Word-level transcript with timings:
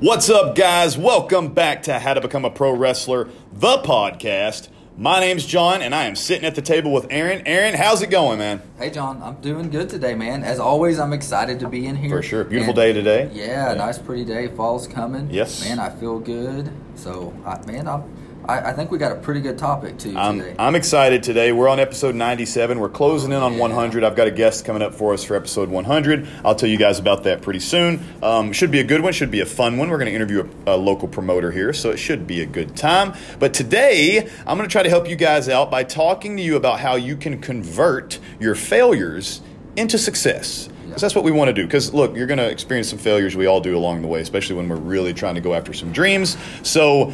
What's 0.00 0.28
up, 0.28 0.54
guys? 0.54 0.98
Welcome 0.98 1.54
back 1.54 1.84
to 1.84 1.98
How 1.98 2.14
to 2.14 2.20
Become 2.20 2.44
a 2.44 2.50
Pro 2.50 2.72
Wrestler, 2.72 3.28
the 3.52 3.78
podcast. 3.78 4.68
My 4.98 5.20
name's 5.20 5.46
John, 5.46 5.80
and 5.82 5.94
I 5.94 6.04
am 6.04 6.16
sitting 6.16 6.44
at 6.44 6.54
the 6.54 6.62
table 6.62 6.92
with 6.92 7.06
Aaron. 7.10 7.42
Aaron, 7.46 7.74
how's 7.74 8.02
it 8.02 8.10
going, 8.10 8.38
man? 8.38 8.62
Hey 8.78 8.90
John, 8.90 9.22
I'm 9.22 9.36
doing 9.36 9.70
good 9.70 9.88
today, 9.88 10.14
man. 10.14 10.42
As 10.42 10.58
always, 10.58 10.98
I'm 10.98 11.12
excited 11.12 11.60
to 11.60 11.68
be 11.68 11.86
in 11.86 11.96
here. 11.96 12.10
For 12.10 12.22
sure. 12.22 12.44
Beautiful 12.44 12.70
And- 12.70 12.76
day 12.76 12.92
today. 12.92 13.30
Yeah, 13.32 13.72
nice 13.74 13.98
pretty 13.98 14.24
day. 14.24 14.48
Fall's 14.48 14.86
coming. 14.86 15.30
Yes. 15.30 15.64
Man, 15.66 15.78
I 15.78 15.90
feel 15.90 16.18
good. 16.18 16.70
So, 16.94 17.34
I, 17.44 17.64
man, 17.66 17.88
I'm, 17.88 18.02
I, 18.48 18.70
I 18.70 18.72
think 18.72 18.90
we 18.90 18.98
got 18.98 19.12
a 19.12 19.16
pretty 19.16 19.40
good 19.40 19.58
topic 19.58 19.98
too 19.98 20.14
I'm, 20.16 20.38
today. 20.38 20.54
I'm 20.58 20.74
excited 20.74 21.22
today. 21.22 21.52
We're 21.52 21.68
on 21.68 21.80
episode 21.80 22.14
97. 22.14 22.78
We're 22.78 22.88
closing 22.88 23.32
in 23.32 23.38
on 23.42 23.54
Yeah. 23.54 23.60
100. 23.60 24.04
I've 24.04 24.14
got 24.16 24.26
a 24.28 24.30
guest 24.30 24.64
coming 24.64 24.82
up 24.82 24.94
for 24.94 25.12
us 25.14 25.24
for 25.24 25.34
episode 25.36 25.68
100. 25.68 26.28
I'll 26.44 26.54
tell 26.54 26.68
you 26.68 26.76
guys 26.78 26.98
about 26.98 27.24
that 27.24 27.42
pretty 27.42 27.60
soon. 27.60 28.04
Um, 28.22 28.52
should 28.52 28.70
be 28.70 28.80
a 28.80 28.84
good 28.84 29.00
one, 29.00 29.12
should 29.12 29.30
be 29.30 29.40
a 29.40 29.46
fun 29.46 29.78
one. 29.78 29.90
We're 29.90 29.98
going 29.98 30.10
to 30.10 30.14
interview 30.14 30.48
a, 30.66 30.74
a 30.74 30.76
local 30.76 31.08
promoter 31.08 31.50
here, 31.50 31.72
so 31.72 31.90
it 31.90 31.96
should 31.98 32.26
be 32.26 32.40
a 32.42 32.46
good 32.46 32.76
time. 32.76 33.14
But 33.38 33.52
today, 33.54 34.28
I'm 34.46 34.56
going 34.56 34.68
to 34.68 34.72
try 34.72 34.82
to 34.82 34.90
help 34.90 35.08
you 35.08 35.16
guys 35.16 35.48
out 35.48 35.70
by 35.70 35.82
talking 35.84 36.36
to 36.36 36.42
you 36.42 36.56
about 36.56 36.80
how 36.80 36.94
you 36.96 37.16
can 37.16 37.40
convert 37.40 38.18
your 38.38 38.54
failures 38.54 39.40
into 39.76 39.98
success. 39.98 40.68
'Cause 40.90 41.00
that's 41.02 41.14
what 41.14 41.24
we 41.24 41.30
want 41.30 41.48
to 41.48 41.52
do. 41.52 41.64
Because 41.66 41.92
look, 41.92 42.16
you're 42.16 42.26
going 42.26 42.38
to 42.38 42.48
experience 42.48 42.88
some 42.88 42.98
failures. 42.98 43.36
We 43.36 43.44
all 43.44 43.60
do 43.60 43.76
along 43.76 44.00
the 44.00 44.08
way, 44.08 44.20
especially 44.22 44.56
when 44.56 44.66
we're 44.66 44.76
really 44.76 45.12
trying 45.12 45.34
to 45.34 45.42
go 45.42 45.52
after 45.52 45.74
some 45.74 45.92
dreams. 45.92 46.38
So 46.62 47.12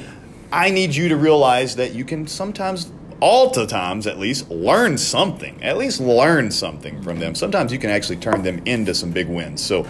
I 0.52 0.68
need 0.68 0.94
you 0.94 1.08
to 1.08 1.16
realize 1.16 1.76
that 1.76 1.94
you 1.94 2.04
can 2.04 2.26
sometimes, 2.26 2.92
all 3.20 3.50
the 3.50 3.66
times 3.66 4.06
at 4.06 4.18
least, 4.18 4.50
learn 4.50 4.98
something. 4.98 5.62
At 5.62 5.78
least 5.78 5.98
learn 5.98 6.50
something 6.50 7.02
from 7.02 7.20
them. 7.20 7.34
Sometimes 7.34 7.72
you 7.72 7.78
can 7.78 7.88
actually 7.88 8.16
turn 8.16 8.42
them 8.42 8.60
into 8.66 8.94
some 8.94 9.12
big 9.12 9.28
wins. 9.28 9.62
So, 9.62 9.84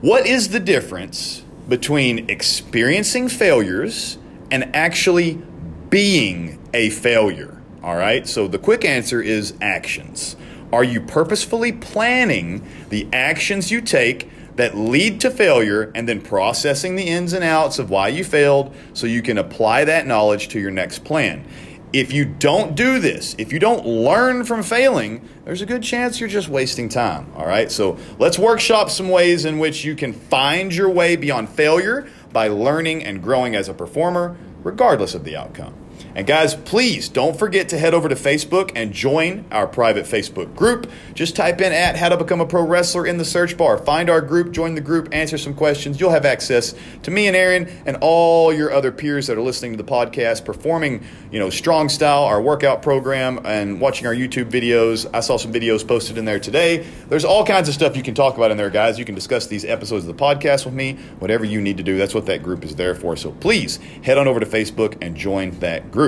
what 0.00 0.26
is 0.26 0.48
the 0.48 0.60
difference 0.60 1.44
between 1.68 2.28
experiencing 2.28 3.28
failures 3.28 4.18
and 4.50 4.74
actually 4.74 5.40
being 5.90 6.58
a 6.74 6.90
failure? 6.90 7.62
All 7.82 7.96
right. 7.96 8.26
So, 8.26 8.48
the 8.48 8.58
quick 8.58 8.84
answer 8.84 9.22
is 9.22 9.54
actions. 9.60 10.34
Are 10.72 10.84
you 10.84 11.00
purposefully 11.00 11.70
planning 11.70 12.66
the 12.88 13.06
actions 13.12 13.70
you 13.70 13.80
take 13.80 14.28
that 14.56 14.76
lead 14.76 15.20
to 15.20 15.30
failure 15.30 15.90
and 15.94 16.08
then 16.08 16.20
processing 16.20 16.96
the 16.96 17.04
ins 17.04 17.32
and 17.32 17.44
outs 17.44 17.78
of 17.78 17.90
why 17.90 18.08
you 18.08 18.24
failed 18.24 18.74
so 18.92 19.06
you 19.06 19.22
can 19.22 19.38
apply 19.38 19.84
that 19.84 20.06
knowledge 20.06 20.48
to 20.48 20.60
your 20.60 20.70
next 20.70 21.04
plan? 21.04 21.44
If 21.92 22.12
you 22.12 22.24
don't 22.24 22.74
do 22.74 22.98
this, 22.98 23.36
if 23.38 23.52
you 23.52 23.60
don't 23.60 23.86
learn 23.86 24.44
from 24.44 24.64
failing, 24.64 25.28
there's 25.44 25.62
a 25.62 25.66
good 25.66 25.82
chance 25.82 26.18
you're 26.18 26.28
just 26.28 26.48
wasting 26.48 26.88
time. 26.88 27.32
All 27.36 27.46
right, 27.46 27.70
so 27.70 27.98
let's 28.18 28.38
workshop 28.38 28.90
some 28.90 29.08
ways 29.08 29.44
in 29.44 29.60
which 29.60 29.84
you 29.84 29.94
can 29.94 30.12
find 30.12 30.74
your 30.74 30.90
way 30.90 31.14
beyond 31.14 31.50
failure 31.50 32.08
by 32.32 32.48
learning 32.48 33.04
and 33.04 33.22
growing 33.22 33.54
as 33.54 33.68
a 33.68 33.74
performer, 33.74 34.36
regardless 34.64 35.14
of 35.14 35.22
the 35.22 35.36
outcome. 35.36 35.74
And 36.16 36.28
guys, 36.28 36.54
please 36.54 37.08
don't 37.08 37.36
forget 37.36 37.68
to 37.70 37.78
head 37.78 37.92
over 37.92 38.08
to 38.08 38.14
Facebook 38.14 38.70
and 38.76 38.92
join 38.92 39.44
our 39.50 39.66
private 39.66 40.04
Facebook 40.04 40.54
group. 40.54 40.88
Just 41.12 41.34
type 41.34 41.60
in 41.60 41.72
at 41.72 41.96
how 41.96 42.08
to 42.08 42.16
become 42.16 42.40
a 42.40 42.46
pro 42.46 42.62
wrestler 42.64 43.04
in 43.04 43.18
the 43.18 43.24
search 43.24 43.56
bar. 43.56 43.76
Find 43.78 44.08
our 44.08 44.20
group, 44.20 44.52
join 44.52 44.76
the 44.76 44.80
group, 44.80 45.08
answer 45.10 45.36
some 45.36 45.54
questions. 45.54 45.98
You'll 45.98 46.10
have 46.10 46.24
access 46.24 46.76
to 47.02 47.10
me 47.10 47.26
and 47.26 47.34
Aaron 47.34 47.68
and 47.84 47.96
all 48.00 48.52
your 48.52 48.72
other 48.72 48.92
peers 48.92 49.26
that 49.26 49.36
are 49.36 49.42
listening 49.42 49.72
to 49.72 49.76
the 49.76 49.90
podcast, 49.90 50.44
performing, 50.44 51.04
you 51.32 51.40
know, 51.40 51.50
strong 51.50 51.88
style, 51.88 52.22
our 52.22 52.40
workout 52.40 52.80
program, 52.80 53.40
and 53.44 53.80
watching 53.80 54.06
our 54.06 54.14
YouTube 54.14 54.50
videos. 54.50 55.10
I 55.12 55.18
saw 55.18 55.36
some 55.36 55.52
videos 55.52 55.86
posted 55.86 56.16
in 56.16 56.24
there 56.24 56.38
today. 56.38 56.86
There's 57.08 57.24
all 57.24 57.44
kinds 57.44 57.68
of 57.68 57.74
stuff 57.74 57.96
you 57.96 58.04
can 58.04 58.14
talk 58.14 58.36
about 58.36 58.52
in 58.52 58.56
there, 58.56 58.70
guys. 58.70 59.00
You 59.00 59.04
can 59.04 59.16
discuss 59.16 59.48
these 59.48 59.64
episodes 59.64 60.06
of 60.06 60.16
the 60.16 60.22
podcast 60.22 60.64
with 60.64 60.74
me, 60.74 60.92
whatever 61.18 61.44
you 61.44 61.60
need 61.60 61.78
to 61.78 61.82
do. 61.82 61.98
That's 61.98 62.14
what 62.14 62.26
that 62.26 62.44
group 62.44 62.64
is 62.64 62.76
there 62.76 62.94
for. 62.94 63.16
So 63.16 63.32
please 63.32 63.80
head 64.04 64.16
on 64.16 64.28
over 64.28 64.38
to 64.38 64.46
Facebook 64.46 64.96
and 65.02 65.16
join 65.16 65.50
that 65.58 65.90
group. 65.90 66.03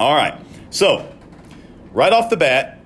All 0.00 0.14
right. 0.14 0.40
So, 0.70 1.08
right 1.92 2.12
off 2.12 2.30
the 2.30 2.36
bat, 2.36 2.80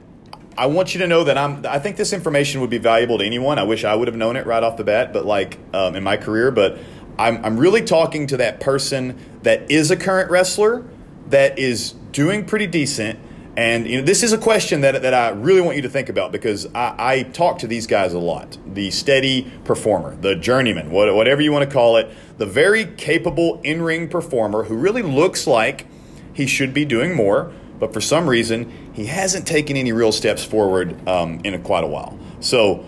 I 0.57 0.67
want 0.67 0.95
you 0.95 1.01
to 1.01 1.07
know 1.07 1.25
that 1.25 1.39
I'm. 1.39 1.65
I 1.67 1.79
think 1.79 1.97
this 1.97 2.12
information 2.12 2.61
would 2.61 2.71
be 2.71 2.79
valuable 2.79 3.19
to 3.19 3.25
anyone. 3.25 3.59
I 3.59 3.62
wish 3.62 3.85
I 3.85 3.95
would 3.95 4.09
have 4.09 4.17
known 4.17 4.37
it 4.37 4.45
right 4.47 4.62
off 4.62 4.77
the 4.77 4.85
bat, 4.85 5.12
but 5.12 5.25
like 5.25 5.59
um, 5.73 5.95
in 5.95 6.03
my 6.03 6.17
career, 6.17 6.51
but 6.51 6.79
I'm, 7.19 7.45
I'm 7.45 7.57
really 7.57 7.83
talking 7.83 8.27
to 8.29 8.37
that 8.39 8.61
person 8.61 9.19
that 9.43 9.71
is 9.71 9.91
a 9.91 9.97
current 9.97 10.31
wrestler 10.31 10.85
that 11.29 11.59
is 11.59 11.93
doing 12.12 12.45
pretty 12.45 12.67
decent. 12.67 13.19
And 13.59 13.89
you 13.89 13.99
know, 13.99 14.05
this 14.05 14.23
is 14.23 14.33
a 14.33 14.39
question 14.39 14.83
that, 14.83 15.03
that 15.03 15.13
I 15.13 15.31
really 15.31 15.61
want 15.61 15.75
you 15.75 15.83
to 15.83 15.89
think 15.89 16.09
about 16.09 16.31
because 16.31 16.73
I, 16.77 16.95
I 16.97 17.23
talk 17.25 17.59
to 17.59 17.67
these 17.67 17.89
guys 17.89 18.13
a 18.13 18.19
lot. 18.21 18.57
The 18.65 18.93
steady 18.93 19.51
performer, 19.65 20.15
the 20.15 20.37
journeyman, 20.37 20.93
what, 20.93 21.13
whatever 21.13 21.43
you 21.43 21.51
want 21.51 21.69
to 21.69 21.75
call 21.75 21.97
it, 21.97 22.09
the 22.39 22.47
very 22.47 22.85
capable 22.85 23.61
in 23.65 23.83
ring 23.83 24.09
performer 24.09 24.63
who 24.63 24.77
really 24.77 25.03
looks 25.03 25.49
like 25.49 25.89
he 26.33 26.47
should 26.47 26.73
be 26.73 26.85
doing 26.85 27.17
more, 27.17 27.53
but 27.81 27.93
for 27.93 28.01
some 28.01 28.29
reason, 28.29 28.93
he 28.93 29.07
hasn't 29.07 29.45
taken 29.45 29.77
any 29.77 29.91
real 29.91 30.13
steps 30.13 30.45
forward 30.45 31.09
um, 31.09 31.41
in 31.43 31.55
a, 31.55 31.59
quite 31.59 31.83
a 31.83 31.89
while. 31.89 32.17
So, 32.39 32.87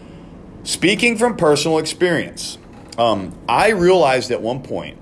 speaking 0.63 1.19
from 1.19 1.37
personal 1.37 1.79
experience, 1.79 2.59
um, 2.97 3.37
I 3.49 3.71
realized 3.71 4.31
at 4.31 4.41
one 4.41 4.63
point, 4.63 4.99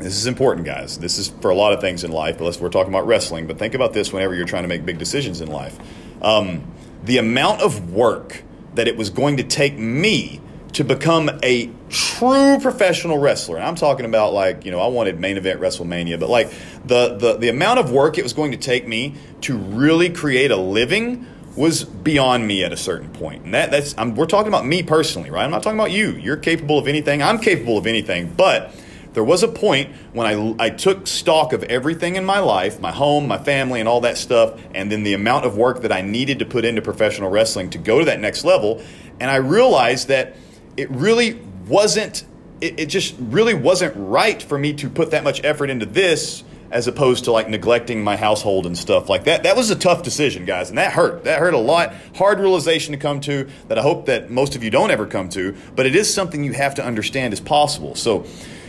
this 0.00 0.16
is 0.16 0.26
important, 0.26 0.66
guys. 0.66 0.98
This 0.98 1.18
is 1.18 1.28
for 1.28 1.50
a 1.50 1.54
lot 1.54 1.72
of 1.72 1.80
things 1.80 2.04
in 2.04 2.10
life, 2.10 2.38
unless 2.38 2.58
we're 2.58 2.70
talking 2.70 2.92
about 2.92 3.06
wrestling, 3.06 3.46
but 3.46 3.58
think 3.58 3.74
about 3.74 3.92
this 3.92 4.12
whenever 4.12 4.34
you're 4.34 4.46
trying 4.46 4.62
to 4.62 4.68
make 4.68 4.84
big 4.84 4.98
decisions 4.98 5.40
in 5.40 5.48
life. 5.48 5.78
Um, 6.22 6.64
the 7.04 7.18
amount 7.18 7.60
of 7.60 7.92
work 7.92 8.42
that 8.74 8.88
it 8.88 8.96
was 8.96 9.10
going 9.10 9.36
to 9.36 9.42
take 9.42 9.78
me 9.78 10.40
to 10.72 10.84
become 10.84 11.30
a 11.42 11.70
true 11.88 12.58
professional 12.60 13.18
wrestler. 13.18 13.56
And 13.56 13.64
I'm 13.64 13.74
talking 13.74 14.06
about 14.06 14.32
like, 14.32 14.64
you 14.64 14.70
know, 14.70 14.80
I 14.80 14.86
wanted 14.86 15.18
main 15.18 15.36
event 15.36 15.60
WrestleMania, 15.60 16.18
but 16.18 16.30
like 16.30 16.50
the, 16.84 17.16
the, 17.16 17.36
the 17.36 17.48
amount 17.48 17.80
of 17.80 17.90
work 17.90 18.18
it 18.18 18.22
was 18.22 18.32
going 18.32 18.52
to 18.52 18.56
take 18.56 18.86
me 18.86 19.14
to 19.42 19.56
really 19.56 20.08
create 20.08 20.50
a 20.50 20.56
living 20.56 21.26
was 21.56 21.84
beyond 21.84 22.46
me 22.46 22.62
at 22.64 22.72
a 22.72 22.76
certain 22.76 23.10
point. 23.10 23.44
And 23.44 23.54
that, 23.54 23.72
that's, 23.72 23.94
I'm, 23.98 24.14
we're 24.14 24.26
talking 24.26 24.48
about 24.48 24.64
me 24.64 24.82
personally, 24.84 25.30
right? 25.30 25.44
I'm 25.44 25.50
not 25.50 25.62
talking 25.62 25.78
about 25.78 25.90
you. 25.90 26.12
You're 26.12 26.36
capable 26.36 26.78
of 26.78 26.86
anything. 26.86 27.22
I'm 27.22 27.38
capable 27.38 27.76
of 27.76 27.88
anything. 27.88 28.32
But 28.32 28.72
there 29.12 29.24
was 29.24 29.42
a 29.42 29.48
point 29.48 29.94
when 30.12 30.26
I, 30.26 30.66
I 30.66 30.70
took 30.70 31.06
stock 31.06 31.52
of 31.52 31.64
everything 31.64 32.16
in 32.16 32.24
my 32.24 32.38
life, 32.38 32.80
my 32.80 32.92
home, 32.92 33.26
my 33.26 33.38
family, 33.38 33.80
and 33.80 33.88
all 33.88 34.02
that 34.02 34.16
stuff, 34.18 34.60
and 34.74 34.90
then 34.90 35.02
the 35.02 35.14
amount 35.14 35.46
of 35.46 35.56
work 35.56 35.82
that 35.82 35.92
I 35.92 36.00
needed 36.00 36.38
to 36.38 36.44
put 36.44 36.64
into 36.64 36.82
professional 36.82 37.30
wrestling 37.30 37.70
to 37.70 37.78
go 37.78 37.98
to 37.98 38.04
that 38.06 38.20
next 38.20 38.44
level. 38.44 38.82
And 39.18 39.30
I 39.30 39.36
realized 39.36 40.08
that 40.08 40.36
it 40.76 40.90
really 40.90 41.40
wasn't, 41.66 42.24
it, 42.60 42.80
it 42.80 42.86
just 42.86 43.14
really 43.18 43.54
wasn't 43.54 43.94
right 43.96 44.40
for 44.42 44.58
me 44.58 44.72
to 44.74 44.88
put 44.88 45.10
that 45.10 45.24
much 45.24 45.42
effort 45.44 45.70
into 45.70 45.86
this 45.86 46.44
as 46.70 46.86
opposed 46.86 47.24
to 47.24 47.32
like 47.32 47.48
neglecting 47.48 48.02
my 48.02 48.16
household 48.16 48.64
and 48.64 48.78
stuff 48.78 49.08
like 49.08 49.24
that. 49.24 49.42
That 49.42 49.56
was 49.56 49.70
a 49.70 49.76
tough 49.76 50.02
decision, 50.02 50.44
guys, 50.44 50.68
and 50.68 50.78
that 50.78 50.92
hurt. 50.92 51.24
That 51.24 51.40
hurt 51.40 51.54
a 51.54 51.58
lot. 51.58 51.94
Hard 52.14 52.38
realization 52.38 52.92
to 52.92 52.98
come 52.98 53.20
to 53.22 53.48
that 53.68 53.78
I 53.78 53.82
hope 53.82 54.06
that 54.06 54.30
most 54.30 54.54
of 54.54 54.62
you 54.62 54.70
don't 54.70 54.90
ever 54.90 55.06
come 55.06 55.28
to, 55.30 55.56
but 55.74 55.86
it 55.86 55.96
is 55.96 56.12
something 56.12 56.44
you 56.44 56.52
have 56.52 56.76
to 56.76 56.84
understand 56.84 57.32
is 57.32 57.40
possible. 57.40 57.96
So, 57.96 58.24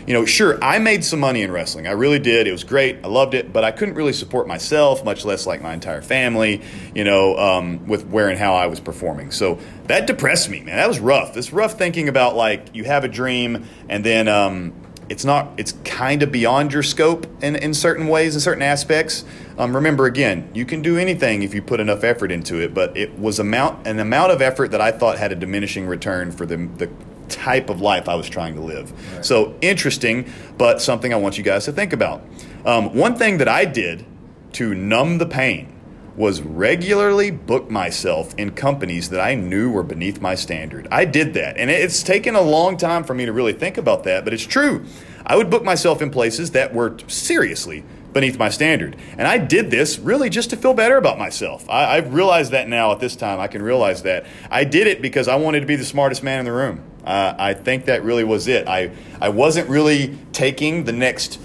you 0.07 0.13
know, 0.13 0.25
sure, 0.25 0.61
I 0.63 0.79
made 0.79 1.03
some 1.03 1.19
money 1.19 1.41
in 1.41 1.51
wrestling. 1.51 1.87
I 1.87 1.91
really 1.91 2.19
did. 2.19 2.47
It 2.47 2.51
was 2.51 2.63
great. 2.63 2.97
I 3.03 3.07
loved 3.07 3.33
it, 3.33 3.53
but 3.53 3.63
I 3.63 3.71
couldn't 3.71 3.95
really 3.95 4.13
support 4.13 4.47
myself, 4.47 5.03
much 5.05 5.25
less 5.25 5.45
like 5.45 5.61
my 5.61 5.73
entire 5.73 6.01
family, 6.01 6.61
you 6.95 7.03
know, 7.03 7.37
um, 7.37 7.87
with 7.87 8.07
where 8.07 8.29
and 8.29 8.37
how 8.37 8.53
I 8.55 8.67
was 8.67 8.79
performing. 8.79 9.31
So 9.31 9.59
that 9.85 10.07
depressed 10.07 10.49
me, 10.49 10.61
man. 10.61 10.77
That 10.77 10.87
was 10.87 10.99
rough. 10.99 11.37
It's 11.37 11.53
rough 11.53 11.77
thinking 11.77 12.09
about 12.09 12.35
like 12.35 12.73
you 12.73 12.83
have 12.85 13.03
a 13.03 13.07
dream 13.07 13.67
and 13.89 14.03
then 14.03 14.27
um, 14.27 14.73
it's 15.09 15.25
not, 15.25 15.51
it's 15.57 15.73
kind 15.83 16.23
of 16.23 16.31
beyond 16.31 16.71
your 16.71 16.83
scope 16.83 17.27
in, 17.43 17.57
in 17.57 17.73
certain 17.73 18.07
ways, 18.07 18.33
in 18.33 18.41
certain 18.41 18.63
aspects. 18.63 19.25
Um, 19.57 19.75
remember, 19.75 20.05
again, 20.05 20.49
you 20.53 20.65
can 20.65 20.81
do 20.81 20.97
anything 20.97 21.43
if 21.43 21.53
you 21.53 21.61
put 21.61 21.79
enough 21.79 22.03
effort 22.03 22.31
into 22.31 22.61
it, 22.61 22.73
but 22.73 22.95
it 22.95 23.19
was 23.19 23.37
amount, 23.37 23.85
an 23.85 23.99
amount 23.99 24.31
of 24.31 24.41
effort 24.41 24.71
that 24.71 24.79
I 24.79 24.91
thought 24.91 25.17
had 25.17 25.31
a 25.31 25.35
diminishing 25.35 25.85
return 25.85 26.31
for 26.31 26.45
the, 26.45 26.55
the 26.77 26.89
type 27.31 27.69
of 27.69 27.81
life 27.81 28.07
I 28.07 28.15
was 28.15 28.29
trying 28.29 28.55
to 28.55 28.61
live. 28.61 28.91
Right. 29.15 29.25
So 29.25 29.55
interesting, 29.61 30.31
but 30.57 30.81
something 30.81 31.13
I 31.13 31.17
want 31.17 31.37
you 31.37 31.43
guys 31.43 31.65
to 31.65 31.71
think 31.71 31.93
about. 31.93 32.23
Um, 32.65 32.93
one 32.93 33.15
thing 33.15 33.39
that 33.39 33.47
I 33.47 33.65
did 33.65 34.05
to 34.53 34.75
numb 34.75 35.17
the 35.17 35.25
pain 35.25 35.79
was 36.15 36.41
regularly 36.41 37.31
book 37.31 37.71
myself 37.71 38.35
in 38.37 38.51
companies 38.51 39.09
that 39.09 39.21
I 39.21 39.33
knew 39.33 39.71
were 39.71 39.83
beneath 39.83 40.19
my 40.21 40.35
standard. 40.35 40.87
I 40.91 41.05
did 41.05 41.33
that, 41.35 41.57
and 41.57 41.71
it's 41.71 42.03
taken 42.03 42.35
a 42.35 42.41
long 42.41 42.77
time 42.77 43.03
for 43.03 43.13
me 43.13 43.25
to 43.25 43.31
really 43.31 43.53
think 43.53 43.77
about 43.77 44.03
that, 44.03 44.23
but 44.23 44.33
it's 44.33 44.45
true. 44.45 44.85
I 45.25 45.37
would 45.37 45.49
book 45.49 45.63
myself 45.63 46.01
in 46.01 46.11
places 46.11 46.51
that 46.51 46.73
were 46.73 46.97
seriously 47.07 47.85
beneath 48.13 48.37
my 48.37 48.49
standard. 48.49 48.97
And 49.17 49.27
I 49.27 49.37
did 49.37 49.71
this 49.71 49.97
really 49.99 50.29
just 50.29 50.49
to 50.49 50.57
feel 50.57 50.73
better 50.73 50.97
about 50.97 51.17
myself. 51.17 51.69
I, 51.69 51.97
I've 51.97 52.13
realized 52.13 52.51
that 52.51 52.67
now 52.67 52.91
at 52.91 52.99
this 52.99 53.15
time. 53.15 53.39
I 53.39 53.47
can 53.47 53.61
realize 53.61 54.03
that. 54.03 54.25
I 54.49 54.63
did 54.63 54.87
it 54.87 55.01
because 55.01 55.27
I 55.27 55.35
wanted 55.35 55.61
to 55.61 55.65
be 55.65 55.77
the 55.77 55.85
smartest 55.85 56.23
man 56.23 56.39
in 56.39 56.45
the 56.45 56.51
room. 56.51 56.83
Uh, 57.05 57.33
I 57.37 57.53
think 57.53 57.85
that 57.85 58.03
really 58.03 58.23
was 58.23 58.47
it. 58.47 58.67
I, 58.67 58.91
I 59.19 59.29
wasn't 59.29 59.69
really 59.69 60.17
taking 60.33 60.83
the 60.83 60.91
next 60.91 61.39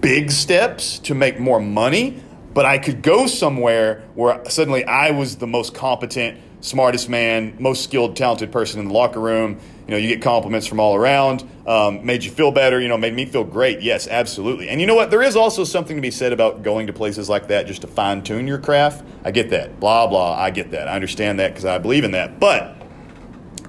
big 0.00 0.30
steps 0.30 0.98
to 1.00 1.14
make 1.14 1.38
more 1.38 1.60
money, 1.60 2.22
but 2.54 2.66
I 2.66 2.78
could 2.78 3.02
go 3.02 3.26
somewhere 3.26 4.04
where 4.14 4.44
suddenly 4.48 4.84
I 4.84 5.10
was 5.10 5.36
the 5.36 5.46
most 5.46 5.74
competent 5.74 6.40
smartest 6.60 7.08
man, 7.08 7.56
most 7.58 7.84
skilled, 7.84 8.16
talented 8.16 8.50
person 8.50 8.80
in 8.80 8.88
the 8.88 8.94
locker 8.94 9.20
room. 9.20 9.58
You 9.86 9.92
know, 9.92 9.96
you 9.96 10.08
get 10.08 10.20
compliments 10.20 10.66
from 10.66 10.80
all 10.80 10.94
around. 10.94 11.48
Um, 11.66 12.04
made 12.04 12.24
you 12.24 12.30
feel 12.30 12.50
better. 12.50 12.80
You 12.80 12.88
know, 12.88 12.98
made 12.98 13.14
me 13.14 13.24
feel 13.24 13.44
great. 13.44 13.80
Yes, 13.80 14.06
absolutely. 14.06 14.68
And 14.68 14.80
you 14.80 14.86
know 14.86 14.94
what? 14.94 15.10
There 15.10 15.22
is 15.22 15.34
also 15.36 15.64
something 15.64 15.96
to 15.96 16.02
be 16.02 16.10
said 16.10 16.32
about 16.32 16.62
going 16.62 16.88
to 16.88 16.92
places 16.92 17.28
like 17.28 17.48
that 17.48 17.66
just 17.66 17.82
to 17.82 17.86
fine 17.86 18.22
tune 18.22 18.46
your 18.46 18.58
craft. 18.58 19.04
I 19.24 19.30
get 19.30 19.50
that. 19.50 19.80
Blah 19.80 20.08
blah. 20.08 20.34
I 20.34 20.50
get 20.50 20.72
that. 20.72 20.88
I 20.88 20.94
understand 20.94 21.38
that 21.40 21.52
because 21.52 21.64
I 21.64 21.78
believe 21.78 22.04
in 22.04 22.10
that. 22.10 22.38
But 22.38 22.77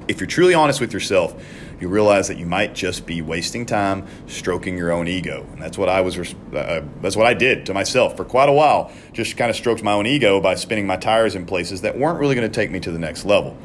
if 0.09 0.19
you're 0.19 0.27
truly 0.27 0.56
honest 0.56 0.81
with 0.81 0.91
yourself, 0.91 1.41
you 1.79 1.88
realize 1.88 2.27
that 2.27 2.38
you 2.38 2.45
might 2.47 2.73
just 2.73 3.06
be 3.06 3.21
wasting 3.21 3.65
time 3.65 4.06
stroking 4.27 4.75
your 4.75 4.91
own 4.91 5.07
ego, 5.07 5.45
and 5.53 5.61
that's 5.61 5.77
what 5.77 5.88
I 5.88 6.01
was. 6.01 6.17
Uh, 6.17 6.83
that's 7.01 7.15
what 7.15 7.27
I 7.27 7.35
did 7.35 7.67
to 7.67 7.73
myself 7.73 8.17
for 8.17 8.25
quite 8.25 8.50
a 8.50 8.51
while. 8.51 8.91
Just 9.13 9.38
kind 9.38 9.50
of 9.50 9.56
stroked 9.56 9.83
my 9.83 9.94
own 9.94 10.07
ego 10.07 10.41
by 10.41 10.56
spinning 10.56 10.88
my 10.88 10.97
tires 10.97 11.35
in 11.35 11.45
places 11.45 11.81
that 11.81 11.97
weren't 11.97 12.19
really 12.19 12.35
going 12.35 12.50
to 12.50 12.53
take 12.53 12.71
me 12.71 12.79
to 12.81 12.91
the 12.91 13.00
next 13.00 13.23
level. 13.23 13.56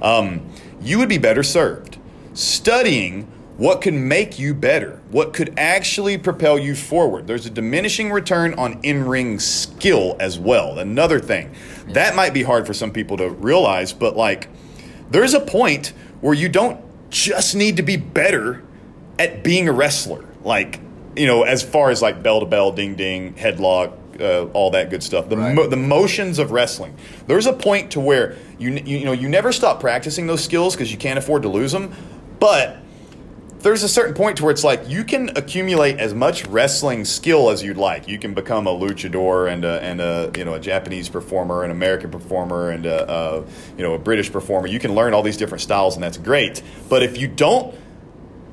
Um, 0.00 0.48
you 0.80 0.98
would 0.98 1.10
be 1.10 1.18
better 1.18 1.42
served 1.42 1.98
studying 2.32 3.30
what 3.58 3.82
could 3.82 3.92
make 3.92 4.38
you 4.38 4.54
better, 4.54 5.02
what 5.10 5.34
could 5.34 5.52
actually 5.58 6.16
propel 6.16 6.58
you 6.58 6.74
forward. 6.74 7.26
There's 7.26 7.44
a 7.44 7.50
diminishing 7.50 8.10
return 8.10 8.54
on 8.54 8.80
in 8.82 9.06
ring 9.06 9.38
skill 9.38 10.16
as 10.18 10.38
well. 10.38 10.78
Another 10.78 11.20
thing 11.20 11.54
that 11.88 12.16
might 12.16 12.32
be 12.32 12.42
hard 12.42 12.66
for 12.66 12.72
some 12.72 12.90
people 12.90 13.18
to 13.18 13.28
realize, 13.28 13.92
but 13.92 14.16
like 14.16 14.48
there's 15.10 15.34
a 15.34 15.40
point 15.40 15.92
where 16.20 16.34
you 16.34 16.48
don't 16.48 16.80
just 17.10 17.54
need 17.54 17.76
to 17.76 17.82
be 17.82 17.96
better 17.96 18.62
at 19.18 19.42
being 19.42 19.68
a 19.68 19.72
wrestler. 19.72 20.24
Like, 20.42 20.80
you 21.16 21.26
know, 21.26 21.42
as 21.42 21.62
far 21.62 21.90
as 21.90 22.00
like 22.00 22.22
bell 22.22 22.40
to 22.40 22.46
bell, 22.46 22.72
ding 22.72 22.94
ding, 22.94 23.34
headlock, 23.34 23.96
uh, 24.20 24.46
all 24.52 24.70
that 24.70 24.90
good 24.90 25.02
stuff. 25.02 25.28
The, 25.28 25.36
right. 25.36 25.54
mo- 25.54 25.66
the 25.66 25.76
motions 25.76 26.38
of 26.38 26.52
wrestling. 26.52 26.96
There's 27.26 27.46
a 27.46 27.52
point 27.52 27.92
to 27.92 28.00
where 28.00 28.36
you 28.58 28.72
you, 28.72 28.98
you 28.98 29.04
know 29.04 29.12
you 29.12 29.28
never 29.28 29.52
stop 29.52 29.80
practicing 29.80 30.26
those 30.26 30.44
skills 30.44 30.74
because 30.74 30.92
you 30.92 30.98
can't 30.98 31.18
afford 31.18 31.42
to 31.42 31.48
lose 31.48 31.72
them. 31.72 31.94
But 32.38 32.78
there's 33.62 33.82
a 33.82 33.88
certain 33.88 34.14
point 34.14 34.38
to 34.38 34.44
where 34.44 34.52
it's 34.52 34.64
like 34.64 34.88
you 34.88 35.04
can 35.04 35.36
accumulate 35.36 35.98
as 35.98 36.14
much 36.14 36.46
wrestling 36.46 37.04
skill 37.04 37.50
as 37.50 37.62
you'd 37.62 37.76
like. 37.76 38.08
You 38.08 38.18
can 38.18 38.32
become 38.34 38.66
a 38.66 38.70
luchador 38.70 39.52
and 39.52 39.64
a, 39.64 39.82
and 39.82 40.00
a 40.00 40.30
you 40.36 40.44
know 40.44 40.54
a 40.54 40.60
Japanese 40.60 41.08
performer, 41.08 41.62
an 41.62 41.70
American 41.70 42.10
performer, 42.10 42.70
and 42.70 42.86
a, 42.86 43.10
a 43.10 43.40
you 43.76 43.82
know 43.82 43.94
a 43.94 43.98
British 43.98 44.32
performer. 44.32 44.66
You 44.66 44.78
can 44.78 44.94
learn 44.94 45.14
all 45.14 45.22
these 45.22 45.36
different 45.36 45.62
styles, 45.62 45.94
and 45.94 46.02
that's 46.02 46.16
great. 46.16 46.62
But 46.88 47.02
if 47.02 47.18
you 47.18 47.28
don't 47.28 47.74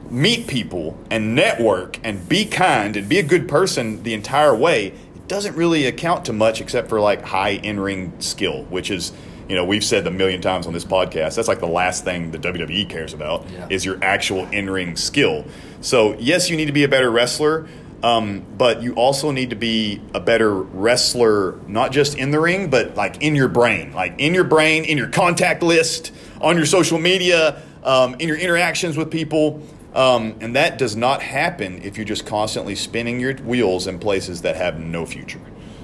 meet 0.09 0.47
people 0.47 0.97
and 1.09 1.35
network 1.35 1.99
and 2.03 2.27
be 2.29 2.45
kind 2.45 2.95
and 2.95 3.09
be 3.09 3.19
a 3.19 3.23
good 3.23 3.47
person 3.47 4.03
the 4.03 4.13
entire 4.13 4.55
way, 4.55 4.87
it 4.87 5.27
doesn't 5.27 5.55
really 5.55 5.85
account 5.85 6.25
to 6.25 6.33
much 6.33 6.61
except 6.61 6.89
for 6.89 6.99
like 6.99 7.21
high 7.21 7.51
in 7.51 7.79
ring 7.79 8.13
skill, 8.19 8.63
which 8.65 8.91
is 8.91 9.13
you 9.49 9.55
know, 9.55 9.63
we've 9.63 9.83
said 9.83 10.05
a 10.07 10.11
million 10.11 10.41
times 10.41 10.67
on 10.67 10.73
this 10.73 10.85
podcast, 10.85 11.35
that's 11.35 11.47
like 11.47 11.59
the 11.59 11.67
last 11.67 12.03
thing 12.03 12.31
the 12.31 12.37
WWE 12.37 12.89
cares 12.89 13.13
about 13.13 13.49
yeah. 13.49 13.67
is 13.69 13.85
your 13.85 13.97
actual 14.03 14.45
in 14.47 14.69
ring 14.69 14.95
skill. 14.95 15.45
So, 15.81 16.17
yes, 16.19 16.49
you 16.49 16.57
need 16.57 16.65
to 16.65 16.73
be 16.73 16.83
a 16.83 16.87
better 16.87 17.09
wrestler, 17.09 17.67
um, 18.03 18.45
but 18.57 18.81
you 18.81 18.93
also 18.93 19.31
need 19.31 19.49
to 19.49 19.55
be 19.55 20.01
a 20.13 20.19
better 20.19 20.53
wrestler, 20.53 21.59
not 21.67 21.91
just 21.91 22.17
in 22.17 22.31
the 22.31 22.39
ring, 22.39 22.69
but 22.69 22.95
like 22.95 23.21
in 23.21 23.35
your 23.35 23.47
brain, 23.47 23.93
like 23.93 24.15
in 24.17 24.33
your 24.33 24.43
brain, 24.43 24.83
in 24.83 24.97
your 24.97 25.09
contact 25.09 25.63
list, 25.63 26.13
on 26.41 26.57
your 26.57 26.65
social 26.65 26.99
media, 26.99 27.61
um, 27.83 28.15
in 28.15 28.27
your 28.27 28.37
interactions 28.37 28.97
with 28.97 29.09
people. 29.09 29.63
Um, 29.95 30.35
and 30.41 30.55
that 30.55 30.77
does 30.77 30.95
not 30.95 31.23
happen 31.23 31.81
if 31.81 31.97
you're 31.97 32.05
just 32.05 32.25
constantly 32.25 32.75
spinning 32.75 33.19
your 33.19 33.33
wheels 33.37 33.87
in 33.87 33.97
places 33.97 34.43
that 34.43 34.55
have 34.55 34.79
no 34.79 35.05
future. 35.05 35.41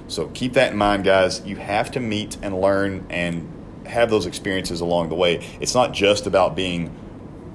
So 0.07 0.27
keep 0.27 0.54
that 0.54 0.71
in 0.71 0.77
mind, 0.77 1.04
guys. 1.04 1.44
You 1.45 1.56
have 1.56 1.89
to 1.92 2.00
meet 2.00 2.38
and 2.42 2.59
learn 2.59 3.06
and 3.09 3.51
have 3.85 4.09
those 4.09 4.25
experiences 4.25 4.81
along 4.81 5.09
the 5.09 5.15
way. 5.15 5.45
It's 5.59 5.75
not 5.75 5.94
just 5.94 6.27
about 6.27 6.56
being 6.56 6.95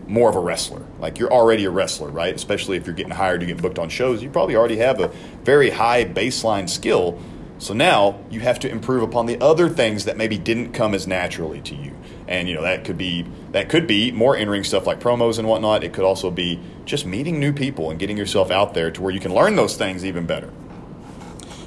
more 0.07 0.29
of 0.31 0.37
a 0.37 0.41
wrestler. 0.41 0.85
Like 0.99 1.19
you're 1.19 1.33
already 1.33 1.65
a 1.65 1.71
wrestler, 1.71 2.09
right? 2.09 2.35
Especially 2.35 2.77
if 2.77 2.87
you're 2.87 2.95
getting 2.95 3.13
hired, 3.13 3.43
you 3.43 3.47
get 3.47 3.61
booked 3.61 3.79
on 3.79 3.89
shows. 3.89 4.23
You 4.23 4.31
probably 4.31 4.57
already 4.57 4.79
have 4.79 5.01
a 5.01 5.09
very 5.45 5.71
high 5.71 6.05
baseline 6.05 6.69
skill. 6.69 7.21
So 7.59 7.75
now 7.75 8.25
you 8.31 8.41
have 8.41 8.61
to 8.61 8.71
improve 8.71 9.03
upon 9.03 9.27
the 9.27 9.41
other 9.41 9.69
things 9.69 10.05
that 10.05 10.17
maybe 10.17 10.39
didn't 10.39 10.73
come 10.73 10.95
as 10.95 11.07
naturally 11.07 11.61
to 11.63 11.75
you. 11.75 11.95
And 12.27 12.49
you 12.49 12.55
know 12.55 12.63
that 12.63 12.85
could 12.85 12.99
be 12.99 13.27
that 13.53 13.69
could 13.69 13.87
be 13.87 14.13
more 14.13 14.37
in-ring 14.37 14.63
stuff 14.65 14.87
like 14.87 15.01
promos 15.01 15.39
and 15.39 15.49
whatnot. 15.49 15.83
It 15.83 15.93
could 15.93 16.05
also 16.05 16.31
be 16.31 16.61
just 16.85 17.05
meeting 17.07 17.41
new 17.41 17.53
people 17.53 17.91
and 17.91 17.99
getting 17.99 18.17
yourself 18.17 18.51
out 18.51 18.75
there 18.75 18.91
to 18.91 19.03
where 19.03 19.13
you 19.13 19.21
can 19.21 19.35
learn 19.35 19.57
those 19.57 19.77
things 19.77 20.05
even 20.05 20.27
better. 20.27 20.53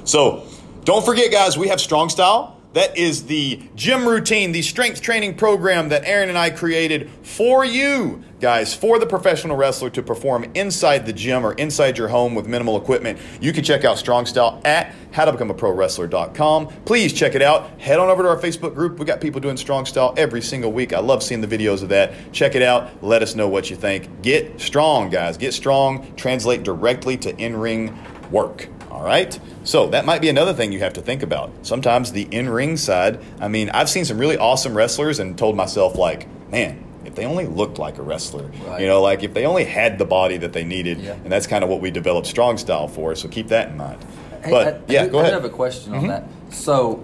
So 0.04 0.46
don't 0.84 1.04
forget, 1.04 1.30
guys, 1.30 1.58
we 1.58 1.68
have 1.68 1.80
Strong 1.80 2.08
Style. 2.08 2.61
That 2.74 2.96
is 2.96 3.26
the 3.26 3.60
gym 3.74 4.08
routine, 4.08 4.52
the 4.52 4.62
strength 4.62 5.02
training 5.02 5.36
program 5.36 5.90
that 5.90 6.04
Aaron 6.04 6.30
and 6.30 6.38
I 6.38 6.50
created 6.50 7.10
for 7.22 7.64
you, 7.64 8.22
guys, 8.40 8.74
for 8.74 8.98
the 8.98 9.06
professional 9.06 9.56
wrestler 9.56 9.90
to 9.90 10.02
perform 10.02 10.50
inside 10.54 11.04
the 11.04 11.12
gym 11.12 11.44
or 11.44 11.52
inside 11.54 11.98
your 11.98 12.08
home 12.08 12.34
with 12.34 12.46
minimal 12.46 12.80
equipment. 12.80 13.18
You 13.40 13.52
can 13.52 13.62
check 13.62 13.84
out 13.84 13.98
Strong 13.98 14.26
Style 14.26 14.60
at 14.64 14.94
howtobecomeaprowrestler.com. 15.12 16.68
Please 16.86 17.12
check 17.12 17.34
it 17.34 17.42
out. 17.42 17.78
Head 17.78 17.98
on 17.98 18.08
over 18.08 18.22
to 18.22 18.28
our 18.30 18.38
Facebook 18.38 18.74
group. 18.74 18.98
We 18.98 19.04
got 19.04 19.20
people 19.20 19.40
doing 19.40 19.58
Strong 19.58 19.86
Style 19.86 20.14
every 20.16 20.40
single 20.40 20.72
week. 20.72 20.94
I 20.94 21.00
love 21.00 21.22
seeing 21.22 21.42
the 21.42 21.46
videos 21.46 21.82
of 21.82 21.90
that. 21.90 22.14
Check 22.32 22.54
it 22.54 22.62
out. 22.62 23.02
Let 23.02 23.22
us 23.22 23.34
know 23.34 23.48
what 23.48 23.68
you 23.68 23.76
think. 23.76 24.22
Get 24.22 24.58
strong, 24.60 25.10
guys. 25.10 25.36
Get 25.36 25.52
strong. 25.52 26.14
Translate 26.16 26.62
directly 26.62 27.18
to 27.18 27.36
in 27.36 27.56
ring 27.56 27.98
work. 28.30 28.68
All 28.92 29.02
right? 29.02 29.38
So 29.64 29.88
that 29.88 30.04
might 30.04 30.20
be 30.20 30.28
another 30.28 30.52
thing 30.52 30.70
you 30.70 30.80
have 30.80 30.92
to 30.92 31.00
think 31.00 31.22
about. 31.22 31.50
Sometimes 31.62 32.12
the 32.12 32.24
in 32.30 32.48
ring 32.50 32.76
side, 32.76 33.18
I 33.40 33.48
mean, 33.48 33.70
I've 33.70 33.88
seen 33.88 34.04
some 34.04 34.18
really 34.18 34.36
awesome 34.36 34.76
wrestlers 34.76 35.18
and 35.18 35.36
told 35.38 35.56
myself, 35.56 35.96
like, 35.96 36.28
man, 36.50 36.84
if 37.06 37.14
they 37.14 37.24
only 37.24 37.46
looked 37.46 37.78
like 37.78 37.96
a 37.96 38.02
wrestler, 38.02 38.50
right. 38.66 38.82
you 38.82 38.86
know, 38.86 39.00
like 39.00 39.22
if 39.22 39.32
they 39.32 39.46
only 39.46 39.64
had 39.64 39.98
the 39.98 40.04
body 40.04 40.36
that 40.36 40.52
they 40.52 40.62
needed, 40.62 40.98
yeah. 40.98 41.12
and 41.14 41.32
that's 41.32 41.46
kind 41.46 41.64
of 41.64 41.70
what 41.70 41.80
we 41.80 41.90
developed 41.90 42.26
Strong 42.26 42.58
Style 42.58 42.86
for. 42.86 43.14
So 43.14 43.28
keep 43.28 43.48
that 43.48 43.70
in 43.70 43.78
mind. 43.78 44.04
Hey, 44.44 44.50
but 44.50 44.66
I, 44.66 44.80
yeah, 44.88 45.04
I, 45.04 45.08
go 45.08 45.20
ahead. 45.20 45.32
I 45.32 45.36
have 45.36 45.44
a 45.46 45.50
question 45.50 45.94
mm-hmm. 45.94 46.02
on 46.02 46.08
that. 46.08 46.24
So, 46.50 47.02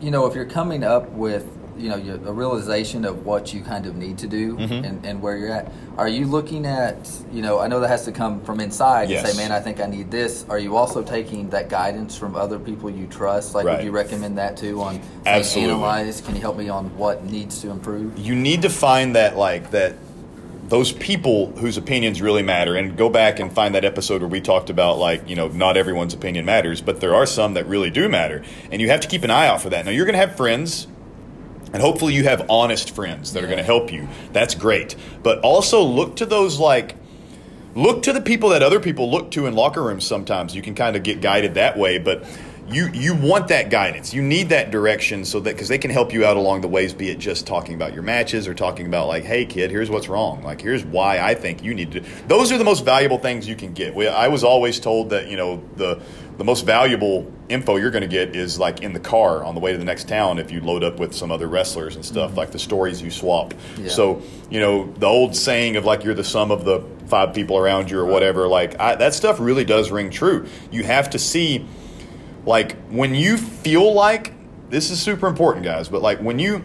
you 0.00 0.12
know, 0.12 0.26
if 0.26 0.36
you're 0.36 0.44
coming 0.44 0.84
up 0.84 1.08
with 1.10 1.48
you 1.76 1.88
know 1.88 1.96
a 2.26 2.32
realization 2.32 3.04
of 3.04 3.24
what 3.24 3.52
you 3.52 3.62
kind 3.62 3.86
of 3.86 3.96
need 3.96 4.18
to 4.18 4.26
do 4.26 4.56
mm-hmm. 4.56 4.84
and, 4.84 5.04
and, 5.04 5.20
where 5.20 5.36
you're 5.36 5.52
at 5.52 5.72
are 5.96 6.08
you 6.08 6.26
looking 6.26 6.66
at 6.66 7.10
you 7.32 7.42
know 7.42 7.58
i 7.58 7.66
know 7.66 7.80
that 7.80 7.88
has 7.88 8.04
to 8.04 8.12
come 8.12 8.40
from 8.42 8.60
inside 8.60 9.08
yes. 9.08 9.24
and 9.24 9.34
say 9.34 9.42
man 9.42 9.52
i 9.52 9.60
think 9.60 9.80
i 9.80 9.86
need 9.86 10.10
this 10.10 10.44
are 10.48 10.58
you 10.58 10.76
also 10.76 11.02
taking 11.02 11.48
that 11.50 11.68
guidance 11.68 12.16
from 12.16 12.36
other 12.36 12.58
people 12.58 12.90
you 12.90 13.06
trust 13.06 13.54
like 13.54 13.64
right. 13.64 13.78
would 13.78 13.84
you 13.84 13.90
recommend 13.90 14.36
that 14.36 14.56
too 14.56 14.80
on 14.82 15.00
Absolutely. 15.26 15.72
analyze 15.72 16.20
can 16.20 16.34
you 16.34 16.40
help 16.40 16.56
me 16.56 16.68
on 16.68 16.96
what 16.96 17.24
needs 17.24 17.60
to 17.62 17.70
improve 17.70 18.18
you 18.18 18.34
need 18.34 18.62
to 18.62 18.70
find 18.70 19.16
that 19.16 19.36
like 19.36 19.70
that 19.70 19.94
those 20.68 20.92
people 20.92 21.48
whose 21.56 21.76
opinions 21.76 22.22
really 22.22 22.42
matter 22.42 22.74
and 22.74 22.96
go 22.96 23.10
back 23.10 23.38
and 23.38 23.52
find 23.52 23.74
that 23.74 23.84
episode 23.84 24.22
where 24.22 24.28
we 24.28 24.40
talked 24.40 24.70
about 24.70 24.98
like 24.98 25.28
you 25.28 25.36
know 25.36 25.48
not 25.48 25.76
everyone's 25.76 26.14
opinion 26.14 26.44
matters 26.44 26.80
but 26.80 27.00
there 27.00 27.14
are 27.14 27.26
some 27.26 27.54
that 27.54 27.66
really 27.66 27.90
do 27.90 28.08
matter 28.08 28.42
and 28.70 28.80
you 28.80 28.88
have 28.88 29.00
to 29.00 29.08
keep 29.08 29.22
an 29.24 29.30
eye 29.30 29.46
out 29.46 29.60
for 29.60 29.70
that 29.70 29.84
now 29.84 29.90
you're 29.90 30.06
going 30.06 30.14
to 30.14 30.26
have 30.26 30.36
friends 30.36 30.86
and 31.74 31.82
hopefully 31.82 32.14
you 32.14 32.22
have 32.22 32.48
honest 32.48 32.94
friends 32.94 33.32
that 33.32 33.42
are 33.42 33.48
going 33.48 33.58
to 33.58 33.64
help 33.64 33.92
you. 33.92 34.08
That's 34.32 34.54
great. 34.54 34.94
But 35.24 35.40
also 35.40 35.82
look 35.82 36.16
to 36.16 36.26
those 36.26 36.58
like 36.58 36.94
look 37.74 38.04
to 38.04 38.12
the 38.12 38.20
people 38.20 38.50
that 38.50 38.62
other 38.62 38.78
people 38.78 39.10
look 39.10 39.32
to 39.32 39.46
in 39.46 39.54
locker 39.54 39.82
rooms 39.82 40.06
sometimes. 40.06 40.54
You 40.54 40.62
can 40.62 40.76
kind 40.76 40.94
of 40.94 41.02
get 41.02 41.20
guided 41.20 41.54
that 41.54 41.76
way, 41.76 41.98
but 41.98 42.24
you 42.68 42.88
you 42.92 43.14
want 43.14 43.48
that 43.48 43.70
guidance. 43.70 44.14
You 44.14 44.22
need 44.22 44.48
that 44.48 44.70
direction 44.70 45.24
so 45.24 45.40
that 45.40 45.54
because 45.54 45.68
they 45.68 45.78
can 45.78 45.90
help 45.90 46.12
you 46.12 46.24
out 46.24 46.36
along 46.36 46.62
the 46.62 46.68
ways. 46.68 46.94
Be 46.94 47.10
it 47.10 47.18
just 47.18 47.46
talking 47.46 47.74
about 47.74 47.92
your 47.92 48.02
matches 48.02 48.48
or 48.48 48.54
talking 48.54 48.86
about 48.86 49.08
like, 49.08 49.24
hey 49.24 49.44
kid, 49.44 49.70
here's 49.70 49.90
what's 49.90 50.08
wrong. 50.08 50.42
Like 50.42 50.60
here's 50.60 50.84
why 50.84 51.18
I 51.18 51.34
think 51.34 51.62
you 51.62 51.74
need 51.74 51.92
to. 51.92 52.00
Those 52.26 52.52
are 52.52 52.58
the 52.58 52.64
most 52.64 52.84
valuable 52.84 53.18
things 53.18 53.48
you 53.48 53.56
can 53.56 53.72
get. 53.72 53.96
I 53.96 54.28
was 54.28 54.44
always 54.44 54.80
told 54.80 55.10
that 55.10 55.28
you 55.28 55.36
know 55.36 55.62
the 55.76 56.00
the 56.36 56.44
most 56.44 56.66
valuable 56.66 57.30
info 57.48 57.76
you're 57.76 57.90
going 57.90 58.02
to 58.02 58.08
get 58.08 58.34
is 58.34 58.58
like 58.58 58.82
in 58.82 58.92
the 58.92 59.00
car 59.00 59.44
on 59.44 59.54
the 59.54 59.60
way 59.60 59.72
to 59.72 59.78
the 59.78 59.84
next 59.84 60.08
town 60.08 60.38
if 60.38 60.50
you 60.50 60.60
load 60.60 60.82
up 60.82 60.98
with 60.98 61.14
some 61.14 61.30
other 61.30 61.46
wrestlers 61.46 61.94
and 61.94 62.04
stuff 62.04 62.30
mm-hmm. 62.30 62.38
like 62.38 62.50
the 62.50 62.58
stories 62.58 63.00
you 63.00 63.10
swap 63.10 63.54
yeah. 63.76 63.88
so 63.88 64.20
you 64.50 64.58
know 64.58 64.90
the 64.94 65.06
old 65.06 65.36
saying 65.36 65.76
of 65.76 65.84
like 65.84 66.02
you're 66.02 66.14
the 66.14 66.24
sum 66.24 66.50
of 66.50 66.64
the 66.64 66.80
five 67.06 67.34
people 67.34 67.56
around 67.56 67.90
you 67.90 67.98
or 67.98 68.04
right. 68.04 68.12
whatever 68.12 68.48
like 68.48 68.80
I, 68.80 68.96
that 68.96 69.14
stuff 69.14 69.38
really 69.38 69.64
does 69.64 69.90
ring 69.90 70.10
true 70.10 70.48
you 70.72 70.82
have 70.82 71.10
to 71.10 71.18
see 71.18 71.66
like 72.46 72.76
when 72.88 73.14
you 73.14 73.36
feel 73.36 73.92
like 73.92 74.32
this 74.70 74.90
is 74.90 75.00
super 75.00 75.26
important 75.26 75.64
guys 75.64 75.88
but 75.88 76.02
like 76.02 76.18
when 76.20 76.38
you 76.38 76.58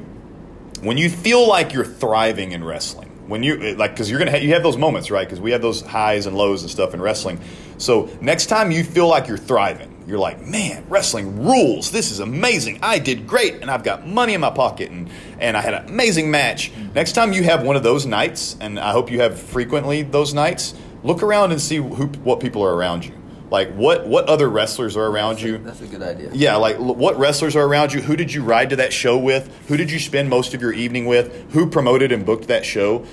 when 0.82 0.98
you 0.98 1.10
feel 1.10 1.48
like 1.48 1.74
you're 1.74 1.86
thriving 1.86 2.52
in 2.52 2.64
wrestling 2.64 3.10
when 3.30 3.44
you 3.44 3.76
like 3.76 3.92
because 3.92 4.10
you're 4.10 4.18
gonna 4.18 4.32
have, 4.32 4.42
you 4.42 4.54
have 4.54 4.64
those 4.64 4.78
moments 4.78 5.12
right? 5.12 5.26
Because 5.26 5.40
we 5.40 5.52
have 5.52 5.62
those 5.62 5.82
highs 5.82 6.26
and 6.26 6.36
lows 6.36 6.64
and 6.64 6.72
stuff 6.72 6.96
in 6.96 7.02
wrestling. 7.02 7.40
So 7.78 8.10
next 8.22 8.48
time 8.48 8.72
you 8.72 8.84
feel 8.84 9.08
like 9.08 9.28
you're 9.28 9.38
thriving 9.38 9.96
you're 10.08 10.18
like 10.18 10.42
man 10.42 10.84
wrestling 10.90 11.46
rules. 11.46 11.92
This 11.92 12.12
is 12.12 12.20
amazing. 12.20 12.80
I 12.82 12.98
did 12.98 13.28
great 13.28 13.62
and 13.62 13.70
i've 13.70 13.84
got 13.84 14.08
money 14.08 14.34
in 14.34 14.42
my 14.42 14.50
pocket 14.50 14.90
and 14.90 15.10
and 15.40 15.56
i 15.56 15.62
had 15.62 15.76
an 15.76 15.88
amazing 15.88 16.32
match. 16.32 16.72
Next 16.96 17.14
time 17.14 17.32
you 17.32 17.44
have 17.44 17.64
one 17.64 17.76
of 17.76 17.84
those 17.84 18.06
nights 18.06 18.58
and 18.60 18.80
i 18.80 18.92
hope 18.92 19.12
you 19.12 19.22
have 19.22 19.40
frequently 19.40 20.02
those 20.02 20.34
nights 20.34 20.74
look 21.04 21.22
around 21.22 21.52
and 21.52 21.62
see 21.62 21.78
who 21.78 22.08
what 22.24 22.40
people 22.40 22.64
are 22.64 22.74
around 22.74 23.06
you 23.06 23.19
Like 23.52 23.74
what 23.74 24.08
what 24.08 24.28
other 24.30 24.48
wrestlers 24.50 24.96
are 24.96 25.06
around 25.06 25.42
you? 25.42 25.58
That's 25.58 25.82
a 25.82 25.88
good 25.88 26.04
idea. 26.04 26.30
Yeah, 26.34 26.56
like 26.58 26.76
l- 26.76 26.96
what 26.96 27.18
wrestlers 27.18 27.56
are 27.56 27.66
around 27.66 27.94
you? 27.94 28.02
Who 28.02 28.16
did 28.16 28.34
you 28.34 28.44
ride 28.44 28.70
to 28.70 28.76
that 28.78 28.94
show 28.94 29.18
with? 29.18 29.50
Who 29.68 29.78
did 29.78 29.90
you 29.90 30.00
spend 30.00 30.30
most 30.30 30.54
of 30.54 30.62
your 30.62 30.74
evening 30.74 31.06
with? 31.06 31.52
Who 31.54 31.68
promoted 31.68 32.12
and 32.12 32.26
booked 32.26 32.48
that 32.48 32.66
show? 32.66 33.06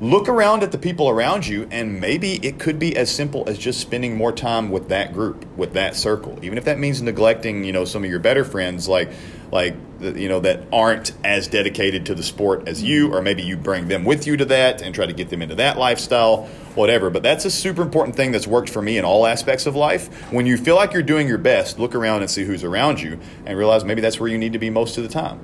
Look 0.00 0.28
around 0.28 0.64
at 0.64 0.72
the 0.72 0.78
people 0.78 1.08
around 1.08 1.46
you, 1.46 1.68
and 1.70 2.00
maybe 2.00 2.34
it 2.44 2.58
could 2.58 2.80
be 2.80 2.96
as 2.96 3.14
simple 3.14 3.48
as 3.48 3.56
just 3.56 3.80
spending 3.80 4.16
more 4.16 4.32
time 4.32 4.70
with 4.70 4.88
that 4.88 5.12
group, 5.12 5.46
with 5.56 5.72
that 5.74 5.94
circle. 5.94 6.36
Even 6.42 6.58
if 6.58 6.64
that 6.64 6.80
means 6.80 7.00
neglecting, 7.00 7.62
you 7.62 7.72
know, 7.72 7.84
some 7.84 8.02
of 8.02 8.10
your 8.10 8.18
better 8.18 8.44
friends, 8.44 8.88
like 8.88 9.10
like 9.50 9.74
you 10.00 10.28
know 10.28 10.40
that 10.40 10.64
aren't 10.72 11.12
as 11.24 11.48
dedicated 11.48 12.06
to 12.06 12.14
the 12.14 12.22
sport 12.22 12.68
as 12.68 12.82
you, 12.82 13.12
or 13.12 13.22
maybe 13.22 13.42
you 13.42 13.56
bring 13.56 13.88
them 13.88 14.04
with 14.04 14.26
you 14.26 14.36
to 14.36 14.44
that 14.46 14.82
and 14.82 14.94
try 14.94 15.06
to 15.06 15.12
get 15.12 15.30
them 15.30 15.42
into 15.42 15.54
that 15.56 15.78
lifestyle, 15.78 16.46
whatever. 16.74 17.10
But 17.10 17.22
that's 17.22 17.44
a 17.44 17.50
super 17.50 17.82
important 17.82 18.16
thing 18.16 18.32
that's 18.32 18.46
worked 18.46 18.70
for 18.70 18.82
me 18.82 18.98
in 18.98 19.04
all 19.04 19.26
aspects 19.26 19.66
of 19.66 19.76
life. 19.76 20.32
When 20.32 20.46
you 20.46 20.56
feel 20.56 20.76
like 20.76 20.92
you're 20.92 21.02
doing 21.02 21.28
your 21.28 21.38
best, 21.38 21.78
look 21.78 21.94
around 21.94 22.22
and 22.22 22.30
see 22.30 22.44
who's 22.44 22.64
around 22.64 23.00
you, 23.00 23.18
and 23.46 23.56
realize 23.56 23.84
maybe 23.84 24.00
that's 24.00 24.20
where 24.20 24.28
you 24.28 24.38
need 24.38 24.52
to 24.52 24.58
be 24.58 24.70
most 24.70 24.98
of 24.98 25.02
the 25.04 25.10
time. 25.10 25.40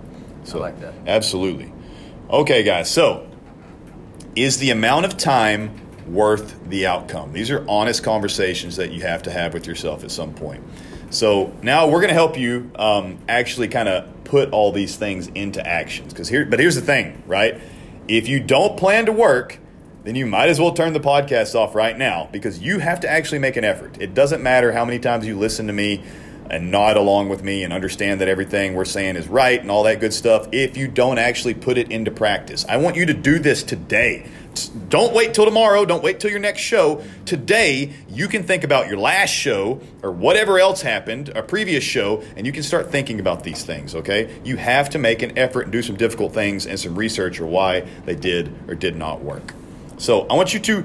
I 0.52 0.57
like 0.59 0.80
that. 0.80 0.95
Absolutely. 1.07 1.73
Okay, 2.28 2.62
guys. 2.62 2.90
So, 2.90 3.28
is 4.35 4.59
the 4.59 4.71
amount 4.71 5.04
of 5.04 5.16
time 5.16 5.80
worth 6.07 6.69
the 6.69 6.87
outcome? 6.87 7.33
These 7.33 7.50
are 7.50 7.64
honest 7.69 8.02
conversations 8.02 8.76
that 8.76 8.90
you 8.90 9.02
have 9.02 9.23
to 9.25 9.30
have 9.30 9.54
with 9.54 9.66
yourself 9.66 10.02
at 10.02 10.11
some 10.11 10.35
point. 10.35 10.62
So 11.11 11.52
now 11.62 11.88
we're 11.88 12.00
going 12.00 12.09
to 12.09 12.14
help 12.14 12.38
you 12.38 12.71
um, 12.76 13.19
actually 13.29 13.69
kind 13.69 13.88
of 13.88 14.25
put 14.25 14.50
all 14.52 14.73
these 14.73 14.97
things 14.97 15.29
into 15.29 15.64
actions. 15.67 16.12
Because 16.12 16.29
here, 16.29 16.45
but 16.45 16.61
here's 16.61 16.76
the 16.76 16.81
thing, 16.81 17.23
right? 17.26 17.61
If 18.09 18.29
you 18.29 18.40
don't 18.40 18.76
plan 18.76 19.07
to 19.07 19.12
work, 19.12 19.59
then 20.05 20.14
you 20.14 20.25
might 20.25 20.49
as 20.49 20.59
well 20.61 20.73
turn 20.73 20.93
the 20.93 21.00
podcast 21.00 21.55
off 21.55 21.75
right 21.75 21.97
now 21.97 22.29
because 22.33 22.61
you 22.61 22.79
have 22.79 23.00
to 23.00 23.11
actually 23.11 23.40
make 23.40 23.57
an 23.57 23.64
effort. 23.64 24.00
It 24.00 24.14
doesn't 24.14 24.43
matter 24.43 24.73
how 24.73 24.85
many 24.85 24.99
times 24.99 25.26
you 25.26 25.37
listen 25.37 25.67
to 25.67 25.73
me 25.73 26.02
and 26.49 26.71
nod 26.71 26.97
along 26.97 27.29
with 27.29 27.43
me 27.43 27.62
and 27.62 27.73
understand 27.73 28.21
that 28.21 28.29
everything 28.29 28.75
we're 28.75 28.85
saying 28.85 29.17
is 29.17 29.29
right 29.29 29.61
and 29.61 29.71
all 29.71 29.85
that 29.85 30.00
good 30.00 30.12
stuff 30.12 30.49
if 30.52 30.76
you 30.76 30.88
don't 30.88 31.19
actually 31.19 31.55
put 31.55 31.79
it 31.79 31.90
into 31.90 32.11
practice. 32.11 32.64
I 32.69 32.76
want 32.79 32.97
you 32.97 33.07
to 33.07 33.14
do 33.14 33.38
this 33.38 33.62
today. 33.62 34.29
Don't 34.88 35.14
wait 35.14 35.35
till 35.35 35.45
tomorrow. 35.45 35.85
Don't 35.85 36.02
wait 36.02 36.21
till 36.21 36.30
your 36.30 36.40
next 36.40 36.61
show. 36.61 37.02
Today, 37.25 37.92
you 38.09 38.28
can 38.28 38.42
think 38.42 38.64
about 38.64 38.88
your 38.88 38.99
last 38.99 39.30
show 39.30 39.80
or 40.02 40.11
whatever 40.11 40.59
else 40.59 40.83
happened, 40.83 41.30
a 41.30 41.42
previous 41.42 41.85
show, 41.85 42.23
and 42.37 42.47
you 42.47 42.52
can 42.52 42.62
start 42.62 42.90
thinking 42.90 43.21
about 43.21 43.45
these 43.45 43.64
things, 43.64 43.95
okay? 43.95 44.40
You 44.45 44.57
have 44.57 44.90
to 44.90 44.99
make 44.99 45.23
an 45.23 45.38
effort 45.38 45.62
and 45.62 45.73
do 45.73 45.83
some 45.83 45.97
difficult 45.97 46.35
things 46.35 46.66
and 46.66 46.78
some 46.78 46.97
research 46.97 47.40
or 47.40 47.47
why 47.47 47.80
they 48.04 48.14
did 48.14 48.52
or 48.69 48.75
did 48.75 48.97
not 48.97 49.23
work. 49.23 49.54
So, 49.99 50.26
I 50.28 50.35
want 50.35 50.54
you 50.54 50.61
to 50.61 50.85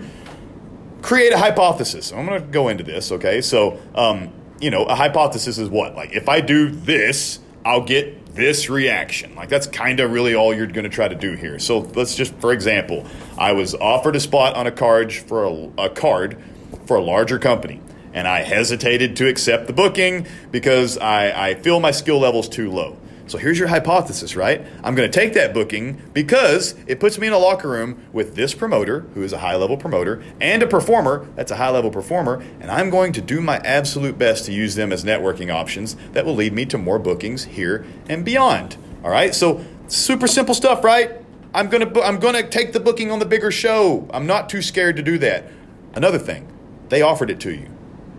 create 1.02 1.34
a 1.34 1.38
hypothesis. 1.38 2.12
I'm 2.12 2.26
going 2.26 2.42
to 2.42 2.48
go 2.48 2.68
into 2.70 2.84
this, 2.84 3.12
okay? 3.12 3.42
So, 3.42 3.80
um, 3.94 4.32
you 4.60 4.70
know, 4.70 4.86
a 4.86 4.96
hypothesis 4.96 5.58
is 5.58 5.70
what? 5.70 5.96
Like, 5.96 6.14
if 6.14 6.30
I 6.30 6.42
do 6.42 6.70
this, 6.70 7.40
I'll 7.64 7.84
get 7.84 8.25
this 8.36 8.70
reaction. 8.70 9.36
Like, 9.36 9.50
that's 9.50 9.68
kind 9.68 10.00
of 10.00 10.12
really 10.12 10.36
all 10.36 10.54
you're 10.54 10.68
going 10.68 10.84
to 10.84 10.90
try 10.90 11.08
to 11.08 11.16
do 11.16 11.34
here. 11.34 11.58
So, 11.60 11.80
let's 11.80 12.16
just, 12.16 12.34
for 12.36 12.52
example, 12.52 13.06
I 13.38 13.54
was 13.54 13.74
offered 13.74 14.16
a 14.16 14.20
spot 14.20 14.56
on 14.56 14.68
a 14.68 14.72
card 14.72 15.14
for 15.14 15.46
a, 15.46 15.86
a 15.86 15.90
card 15.90 16.38
for 16.86 16.98
a 16.98 17.02
larger 17.02 17.40
company, 17.40 17.82
and 18.14 18.28
I 18.28 18.42
hesitated 18.44 19.16
to 19.18 19.28
accept 19.28 19.68
the 19.68 19.74
booking 19.74 20.28
because 20.52 20.98
I, 20.98 21.50
I 21.50 21.56
feel 21.56 21.80
my 21.80 21.92
skill 21.92 22.20
level's 22.20 22.50
too 22.50 22.72
low. 22.72 22.98
So 23.28 23.40
here's 23.40 23.58
your 23.58 23.70
hypothesis, 23.70 24.36
right? 24.36 24.66
I'm 24.84 24.94
going 24.94 25.10
to 25.10 25.20
take 25.20 25.34
that 25.34 25.54
booking 25.54 26.00
because 26.14 26.76
it 26.86 27.00
puts 27.00 27.18
me 27.18 27.26
in 27.26 27.34
a 27.34 27.40
locker 27.40 27.68
room 27.68 28.04
with 28.14 28.36
this 28.36 28.54
promoter, 28.54 29.02
who 29.16 29.24
is 29.24 29.34
a 29.34 29.40
high 29.40 29.56
level 29.56 29.78
promoter, 29.78 30.24
and 30.40 30.62
a 30.62 30.68
performer 30.68 31.28
that's 31.36 31.52
a 31.52 31.56
high 31.56 31.72
level 31.72 31.90
performer, 31.90 32.44
and 32.60 32.70
I'm 32.70 32.92
going 32.92 33.14
to 33.14 33.22
do 33.22 33.42
my 33.42 33.58
absolute 33.58 34.20
best 34.20 34.46
to 34.46 34.52
use 34.52 34.76
them 34.76 34.92
as 34.92 35.04
networking 35.04 35.52
options 35.52 35.96
that 36.14 36.26
will 36.26 36.36
lead 36.36 36.54
me 36.54 36.66
to 36.68 36.78
more 36.78 37.00
bookings 37.00 37.46
here 37.46 37.84
and 38.08 38.24
beyond. 38.24 38.78
All 39.04 39.10
right? 39.10 39.34
So 39.34 39.66
super 39.88 40.28
simple 40.28 40.54
stuff, 40.54 40.84
right? 40.84 41.12
I'm 41.56 41.70
going 41.70 41.94
to 41.94 42.02
I'm 42.02 42.20
going 42.20 42.36
to 42.36 42.48
take 42.48 42.74
the 42.74 42.80
booking 42.80 43.12
on 43.12 43.20
the 43.20 43.26
bigger 43.26 43.50
show. 43.50 44.08
I'm 44.14 44.28
not 44.28 44.50
too 44.50 44.62
scared 44.62 44.98
to 44.98 45.02
do 45.02 45.18
that. 45.20 45.46
Another 45.94 46.20
thing, 46.20 46.48
they 46.90 47.02
offered 47.02 47.30
it 47.32 47.40
to 47.40 47.54
you. 47.54 47.75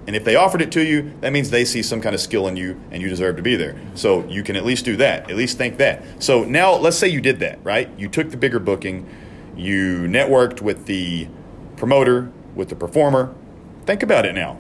And 0.07 0.15
if 0.15 0.25
they 0.25 0.37
offered 0.37 0.63
it 0.63 0.71
to 0.73 0.85
you, 0.85 1.13
that 1.21 1.33
means 1.33 1.51
they 1.51 1.65
see 1.65 1.83
some 1.83 2.01
kind 2.01 2.15
of 2.15 2.21
skill 2.21 2.47
in 2.47 2.57
you 2.57 2.81
and 2.91 3.03
you 3.03 3.09
deserve 3.09 3.37
to 3.37 3.43
be 3.43 3.57
there. 3.57 3.77
So 3.95 4.25
you 4.29 4.43
can 4.45 4.55
at 4.55 4.65
least 4.65 4.85
do 4.85 4.97
that. 4.97 5.29
At 5.31 5.37
least 5.37 5.59
think 5.59 5.79
that. 5.79 6.23
So 6.23 6.45
now 6.45 6.75
let's 6.75 6.97
say 6.97 7.09
you 7.09 7.21
did 7.21 7.41
that, 7.41 7.59
right? 7.65 7.91
You 7.99 8.09
took 8.09 8.31
the 8.31 8.37
bigger 8.37 8.61
booking, 8.61 9.09
you 9.57 10.07
networked 10.09 10.61
with 10.61 10.87
the 10.87 11.29
promoter, 11.77 12.31
with 12.55 12.69
the 12.69 12.77
performer. 12.77 13.35
Think 13.85 14.03
about 14.03 14.27
it 14.27 14.35
now. 14.35 14.59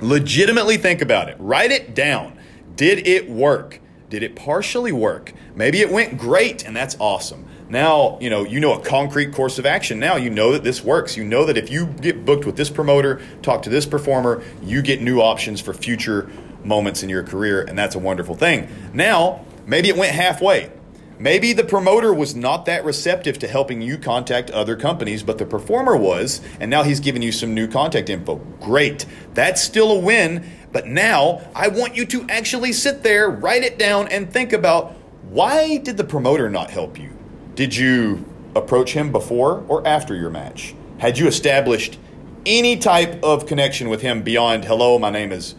Legitimately 0.00 0.78
think 0.78 1.02
about 1.02 1.28
it. 1.28 1.36
Write 1.38 1.70
it 1.70 1.94
down. 1.94 2.38
Did 2.76 3.06
it 3.06 3.28
work? 3.28 3.80
Did 4.08 4.22
it 4.22 4.34
partially 4.34 4.92
work? 4.92 5.32
Maybe 5.54 5.80
it 5.80 5.90
went 5.90 6.18
great 6.18 6.64
and 6.64 6.74
that's 6.74 6.96
awesome. 6.98 7.46
Now, 7.74 8.18
you 8.20 8.30
know, 8.30 8.44
you 8.44 8.60
know 8.60 8.74
a 8.74 8.80
concrete 8.80 9.32
course 9.32 9.58
of 9.58 9.66
action. 9.66 9.98
Now 9.98 10.14
you 10.14 10.30
know 10.30 10.52
that 10.52 10.62
this 10.62 10.84
works. 10.84 11.16
You 11.16 11.24
know 11.24 11.44
that 11.44 11.58
if 11.58 11.70
you 11.70 11.86
get 11.86 12.24
booked 12.24 12.46
with 12.46 12.56
this 12.56 12.70
promoter, 12.70 13.20
talk 13.42 13.62
to 13.62 13.68
this 13.68 13.84
performer, 13.84 14.44
you 14.62 14.80
get 14.80 15.02
new 15.02 15.20
options 15.20 15.60
for 15.60 15.74
future 15.74 16.30
moments 16.62 17.02
in 17.02 17.08
your 17.08 17.24
career 17.24 17.62
and 17.62 17.76
that's 17.76 17.96
a 17.96 17.98
wonderful 17.98 18.36
thing. 18.36 18.68
Now, 18.92 19.44
maybe 19.66 19.88
it 19.88 19.96
went 19.96 20.12
halfway. 20.12 20.70
Maybe 21.18 21.52
the 21.52 21.64
promoter 21.64 22.14
was 22.14 22.36
not 22.36 22.64
that 22.66 22.84
receptive 22.84 23.40
to 23.40 23.48
helping 23.48 23.82
you 23.82 23.98
contact 23.98 24.52
other 24.52 24.76
companies, 24.76 25.24
but 25.24 25.38
the 25.38 25.44
performer 25.44 25.96
was, 25.96 26.40
and 26.60 26.70
now 26.70 26.84
he's 26.84 27.00
giving 27.00 27.22
you 27.22 27.32
some 27.32 27.54
new 27.54 27.66
contact 27.66 28.08
info. 28.08 28.36
Great. 28.60 29.04
That's 29.34 29.60
still 29.60 29.90
a 29.90 29.98
win, 29.98 30.48
but 30.70 30.86
now 30.86 31.40
I 31.56 31.66
want 31.66 31.96
you 31.96 32.06
to 32.06 32.24
actually 32.28 32.72
sit 32.72 33.02
there, 33.02 33.28
write 33.28 33.64
it 33.64 33.80
down, 33.80 34.06
and 34.06 34.32
think 34.32 34.52
about 34.52 34.92
why 35.28 35.78
did 35.78 35.96
the 35.96 36.04
promoter 36.04 36.48
not 36.48 36.70
help 36.70 37.00
you? 37.00 37.13
Did 37.54 37.76
you 37.76 38.24
approach 38.56 38.92
him 38.92 39.12
before 39.12 39.64
or 39.68 39.86
after 39.86 40.14
your 40.14 40.30
match? 40.30 40.74
Had 40.98 41.18
you 41.18 41.26
established 41.26 41.98
any 42.46 42.76
type 42.76 43.22
of 43.22 43.46
connection 43.46 43.88
with 43.88 44.02
him 44.02 44.22
beyond, 44.22 44.64
hello, 44.64 44.98
my 44.98 45.10
name 45.10 45.32
is 45.32 45.54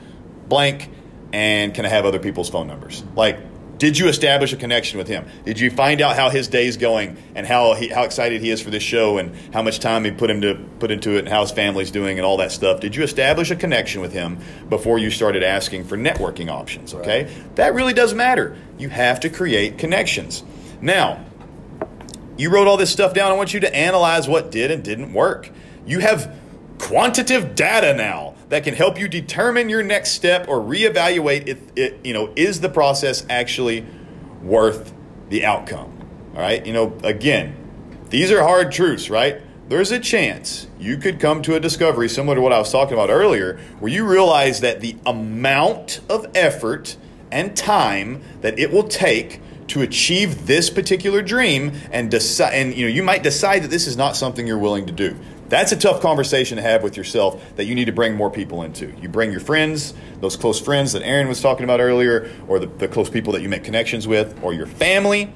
blank, 0.48 0.90
and 1.34 1.74
can 1.74 1.86
I 1.86 1.90
have 1.90 2.06
other 2.06 2.20
people's 2.20 2.50
phone 2.50 2.68
numbers? 2.68 3.04
Like, 3.16 3.40
did 3.78 3.98
you 3.98 4.08
establish 4.08 4.54
a 4.54 4.58
connection 4.58 4.98
with 4.98 5.08
him? 5.08 5.26
Did 5.44 5.60
you 5.60 5.70
find 5.70 6.02
out 6.02 6.16
how 6.16 6.30
his 6.30 6.48
day's 6.48 6.78
going 6.78 7.18
and 7.34 7.46
how 7.46 7.74
he, 7.74 7.90
how 7.90 8.04
excited 8.04 8.42
he 8.42 8.50
is 8.50 8.62
for 8.62 8.70
this 8.70 8.84
show 8.84 9.18
and 9.18 9.36
how 9.54 9.62
much 9.62 9.80
time 9.80 10.06
he 10.06 10.12
put 10.12 10.30
him 10.30 10.42
to 10.42 10.56
put 10.80 10.92
into 10.92 11.16
it 11.16 11.20
and 11.20 11.30
how 11.30 11.42
his 11.42 11.52
family's 11.52 11.92
doing 11.92 12.18
and 12.18 12.26
all 12.26 12.38
that 12.38 12.54
stuff? 12.54 12.80
Did 12.80 12.96
you 12.96 13.04
establish 13.04 13.52
a 13.52 13.56
connection 13.56 14.00
with 14.02 14.14
him 14.14 14.40
before 14.70 14.98
you 14.98 15.10
started 15.10 15.44
asking 15.44 15.86
for 15.86 15.98
networking 15.98 16.50
options? 16.50 16.94
Okay, 16.94 17.34
that 17.56 17.74
really 17.74 17.94
does 17.94 18.14
matter. 18.14 18.56
You 18.78 18.88
have 18.90 19.20
to 19.22 19.30
create 19.30 19.78
connections. 19.78 20.44
Now, 20.82 21.25
you 22.38 22.50
wrote 22.50 22.68
all 22.68 22.78
this 22.78 22.92
stuff 22.92 23.14
down. 23.14 23.32
I 23.32 23.36
want 23.36 23.54
you 23.54 23.60
to 23.62 23.76
analyze 23.76 24.28
what 24.28 24.52
did 24.52 24.72
and 24.72 24.84
didn't 24.84 25.14
work. 25.14 25.52
You 25.86 26.00
have 26.00 26.36
quantitative 26.78 27.56
data 27.56 27.94
now 27.94 28.36
that 28.50 28.64
can 28.64 28.74
help 28.74 29.00
you 29.00 29.08
determine 29.08 29.70
your 29.70 29.84
next 29.84 30.12
step 30.12 30.48
or 30.48 30.60
reevaluate 30.60 31.48
if 31.48 31.60
it, 31.76 32.06
you 32.06 32.14
know, 32.14 32.32
is 32.36 32.62
the 32.62 32.70
process 32.70 33.26
actually 33.30 33.86
worth 34.42 34.94
the 35.30 35.46
outcome? 35.46 35.92
All 36.34 36.42
right? 36.42 36.66
You 36.66 36.74
know, 36.74 36.98
again, 37.04 37.56
these 38.10 38.32
are 38.32 38.44
hard 38.44 38.72
truths, 38.72 39.10
right? 39.10 39.42
There's 39.68 39.92
a 39.92 40.00
chance 40.00 40.68
you 40.80 40.98
could 40.98 41.20
come 41.20 41.42
to 41.44 41.56
a 41.56 41.60
discovery 41.60 42.08
similar 42.08 42.36
to 42.36 42.42
what 42.42 42.54
I 42.54 42.60
was 42.60 42.72
talking 42.72 42.94
about 42.94 43.10
earlier, 43.10 43.58
where 43.80 43.92
you 43.92 44.06
realize 44.06 44.62
that 44.62 44.82
the 44.82 44.96
amount 45.06 46.02
of 46.08 46.28
effort 46.36 46.98
and 47.32 47.58
time 47.58 48.22
that 48.42 48.60
it 48.60 48.72
will 48.72 48.88
take 48.88 49.42
to 49.68 49.82
achieve 49.82 50.46
this 50.46 50.70
particular 50.70 51.22
dream 51.22 51.72
and 51.92 52.12
decide 52.12 52.54
and 52.54 52.76
you 52.76 52.86
know 52.86 52.92
you 52.92 53.04
might 53.04 53.24
decide 53.24 53.64
that 53.64 53.70
this 53.70 53.88
is 53.88 53.98
not 53.98 54.16
something 54.16 54.46
you're 54.46 54.58
willing 54.58 54.86
to 54.86 54.94
do. 54.94 55.18
That's 55.48 55.72
a 55.72 55.76
tough 55.76 56.02
conversation 56.02 56.56
to 56.56 56.64
have 56.64 56.82
with 56.82 56.98
yourself 56.98 57.56
that 57.56 57.66
you 57.66 57.76
need 57.76 57.86
to 57.86 57.92
bring 57.92 58.16
more 58.16 58.32
people 58.32 58.64
into. 58.64 58.92
You 59.00 59.10
bring 59.10 59.32
your 59.32 59.40
friends 59.40 59.94
those 60.22 60.36
close 60.36 60.60
friends 60.60 60.94
that 60.94 61.04
aaron 61.04 61.28
was 61.28 61.42
talking 61.42 61.64
about 61.64 61.80
earlier 61.80 62.32
or 62.48 62.60
the, 62.60 62.68
the 62.68 62.88
close 62.88 63.10
people 63.10 63.34
that 63.34 63.42
you 63.42 63.50
make 63.50 63.64
connections 63.64 64.08
with 64.08 64.44
or 64.44 64.54
your 64.54 64.66
family. 64.66 65.32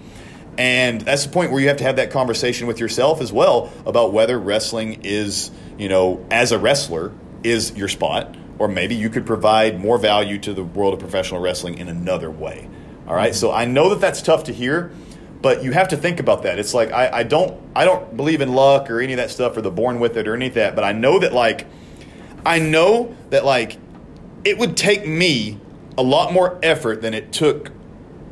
And 0.57 1.01
that's 1.01 1.25
the 1.25 1.31
point 1.31 1.51
where 1.51 1.61
you 1.61 1.67
have 1.69 1.77
to 1.77 1.83
have 1.83 1.97
that 1.97 2.11
conversation 2.11 2.67
with 2.67 2.79
yourself 2.79 3.21
as 3.21 3.31
well 3.31 3.71
about 3.85 4.11
whether 4.11 4.37
wrestling 4.37 5.01
is 5.03 5.51
you 5.77 5.89
know 5.89 6.25
as 6.29 6.51
a 6.51 6.59
wrestler 6.59 7.13
is 7.43 7.75
your 7.75 7.87
spot 7.87 8.35
or 8.57 8.67
maybe 8.67 8.93
you 8.93 9.09
could 9.09 9.25
provide 9.25 9.79
more 9.79 9.97
value 9.97 10.37
to 10.37 10.53
the 10.53 10.63
world 10.63 10.93
of 10.93 10.99
professional 10.99 11.39
wrestling 11.39 11.77
in 11.77 11.87
another 11.87 12.29
way 12.29 12.67
all 13.09 13.15
right? 13.15 13.35
so 13.35 13.51
I 13.51 13.65
know 13.65 13.89
that 13.89 13.99
that's 13.99 14.21
tough 14.21 14.45
to 14.45 14.53
hear, 14.53 14.91
but 15.41 15.63
you 15.63 15.71
have 15.71 15.89
to 15.89 15.97
think 15.97 16.19
about 16.19 16.43
that. 16.43 16.59
It's 16.59 16.73
like 16.73 16.91
I, 16.91 17.09
I 17.19 17.23
don't 17.23 17.59
I 17.75 17.85
don't 17.85 18.15
believe 18.15 18.41
in 18.41 18.53
luck 18.53 18.89
or 18.89 19.01
any 19.01 19.13
of 19.13 19.17
that 19.17 19.31
stuff 19.31 19.57
or 19.57 19.61
the 19.61 19.71
born 19.71 19.99
with 19.99 20.17
it 20.17 20.27
or 20.27 20.35
any 20.35 20.47
of 20.47 20.53
that, 20.53 20.75
but 20.75 20.83
I 20.83 20.91
know 20.91 21.19
that 21.19 21.33
like 21.33 21.65
I 22.45 22.59
know 22.59 23.15
that 23.29 23.45
like 23.45 23.77
it 24.43 24.57
would 24.57 24.77
take 24.77 25.07
me 25.07 25.59
a 25.97 26.03
lot 26.03 26.31
more 26.31 26.57
effort 26.63 27.01
than 27.01 27.13
it 27.13 27.31
took 27.31 27.71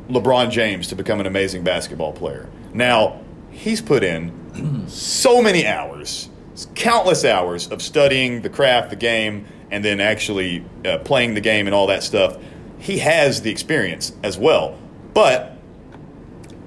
LeBron 0.08 0.50
James 0.50 0.88
to 0.88 0.96
become 0.96 1.20
an 1.20 1.26
amazing 1.26 1.64
basketball 1.64 2.12
player. 2.12 2.48
Now, 2.72 3.20
he's 3.50 3.82
put 3.82 4.02
in 4.02 4.86
so 4.88 5.42
many 5.42 5.66
hours, 5.66 6.30
countless 6.74 7.24
hours 7.24 7.68
of 7.68 7.82
studying 7.82 8.40
the 8.42 8.48
craft, 8.48 8.90
the 8.90 8.96
game, 8.96 9.46
and 9.70 9.84
then 9.84 10.00
actually 10.00 10.64
uh, 10.86 10.98
playing 10.98 11.34
the 11.34 11.40
game 11.40 11.66
and 11.66 11.74
all 11.74 11.88
that 11.88 12.02
stuff. 12.02 12.38
He 12.78 12.98
has 12.98 13.42
the 13.42 13.50
experience 13.50 14.12
as 14.22 14.38
well. 14.38 14.78
But 15.14 15.56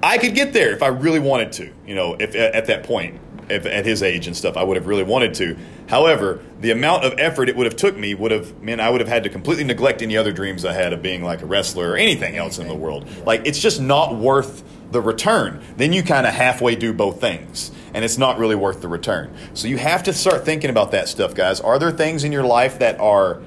I 0.03 0.17
could 0.17 0.33
get 0.33 0.53
there 0.53 0.71
if 0.71 0.81
I 0.83 0.87
really 0.87 1.19
wanted 1.19 1.51
to, 1.53 1.71
you 1.85 1.95
know, 1.95 2.15
if 2.19 2.35
at 2.35 2.65
that 2.67 2.83
point, 2.83 3.19
if, 3.49 3.65
at 3.65 3.85
his 3.85 4.01
age 4.01 4.27
and 4.27 4.35
stuff, 4.35 4.57
I 4.57 4.63
would 4.63 4.77
have 4.77 4.87
really 4.87 5.03
wanted 5.03 5.33
to. 5.35 5.57
However, 5.87 6.41
the 6.59 6.71
amount 6.71 7.03
of 7.03 7.19
effort 7.19 7.49
it 7.49 7.55
would 7.55 7.65
have 7.65 7.75
took 7.75 7.97
me 7.97 8.13
would 8.13 8.31
have 8.31 8.61
meant 8.61 8.81
I 8.81 8.89
would 8.89 9.01
have 9.01 9.09
had 9.09 9.23
to 9.23 9.29
completely 9.29 9.63
neglect 9.63 10.01
any 10.01 10.15
other 10.15 10.31
dreams 10.31 10.63
I 10.63 10.73
had 10.73 10.93
of 10.93 11.01
being 11.01 11.23
like 11.23 11.41
a 11.41 11.45
wrestler 11.45 11.91
or 11.91 11.97
anything 11.97 12.37
else 12.37 12.59
in 12.59 12.67
the 12.67 12.75
world. 12.75 13.07
Like 13.25 13.45
it's 13.45 13.59
just 13.59 13.81
not 13.81 14.15
worth 14.15 14.63
the 14.91 15.01
return. 15.01 15.61
Then 15.77 15.93
you 15.93 16.03
kind 16.03 16.25
of 16.25 16.33
halfway 16.33 16.75
do 16.75 16.93
both 16.93 17.19
things, 17.19 17.71
and 17.93 18.03
it's 18.03 18.17
not 18.17 18.37
really 18.39 18.55
worth 18.55 18.81
the 18.81 18.87
return. 18.87 19.33
So 19.53 19.67
you 19.67 19.77
have 19.77 20.03
to 20.03 20.13
start 20.13 20.45
thinking 20.45 20.69
about 20.69 20.91
that 20.91 21.07
stuff, 21.07 21.33
guys. 21.33 21.59
Are 21.59 21.79
there 21.79 21.91
things 21.91 22.23
in 22.23 22.31
your 22.31 22.43
life 22.43 22.79
that 22.79 22.99
are 22.99 23.41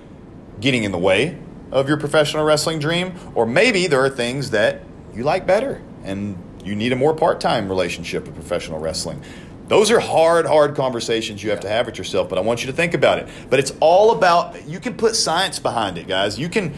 getting 0.61 0.85
in 0.85 0.93
the 0.93 0.99
way 0.99 1.39
of 1.75 1.89
your 1.89 1.99
professional 1.99 2.45
wrestling 2.45 2.79
dream, 2.79 3.13
or 3.35 3.45
maybe 3.45 3.87
there 3.89 4.03
are 4.03 4.09
things 4.09 4.51
that 4.51 4.81
you 5.13 5.25
like 5.25 5.47
better 5.47 5.83
and 6.05 6.39
you 6.65 6.75
need 6.75 6.93
a 6.93 6.97
more 6.97 7.15
part-time 7.15 7.69
relationship 7.69 8.25
with 8.25 8.35
professional 8.35 8.79
wrestling. 8.79 9.23
Those 9.69 9.91
are 9.91 10.01
hard, 10.01 10.47
hard 10.47 10.77
conversations 10.77 11.43
you 11.43 11.51
have 11.51 11.61
to 11.61 11.69
have 11.69 11.87
with 11.87 11.99
yourself, 11.99 12.29
but 12.29 12.39
I 12.39 12.43
want 12.43 12.63
you 12.63 12.69
to 12.69 12.73
think 12.73 12.95
about 12.95 13.19
it. 13.19 13.29
But 13.51 13.59
it's 13.59 13.73
all 13.81 14.13
about, 14.13 14.67
you 14.69 14.79
can 14.79 14.95
put 14.95 15.17
science 15.17 15.59
behind 15.59 15.99
it, 15.99 16.07
guys. 16.07 16.39
You 16.39 16.49
can 16.49 16.75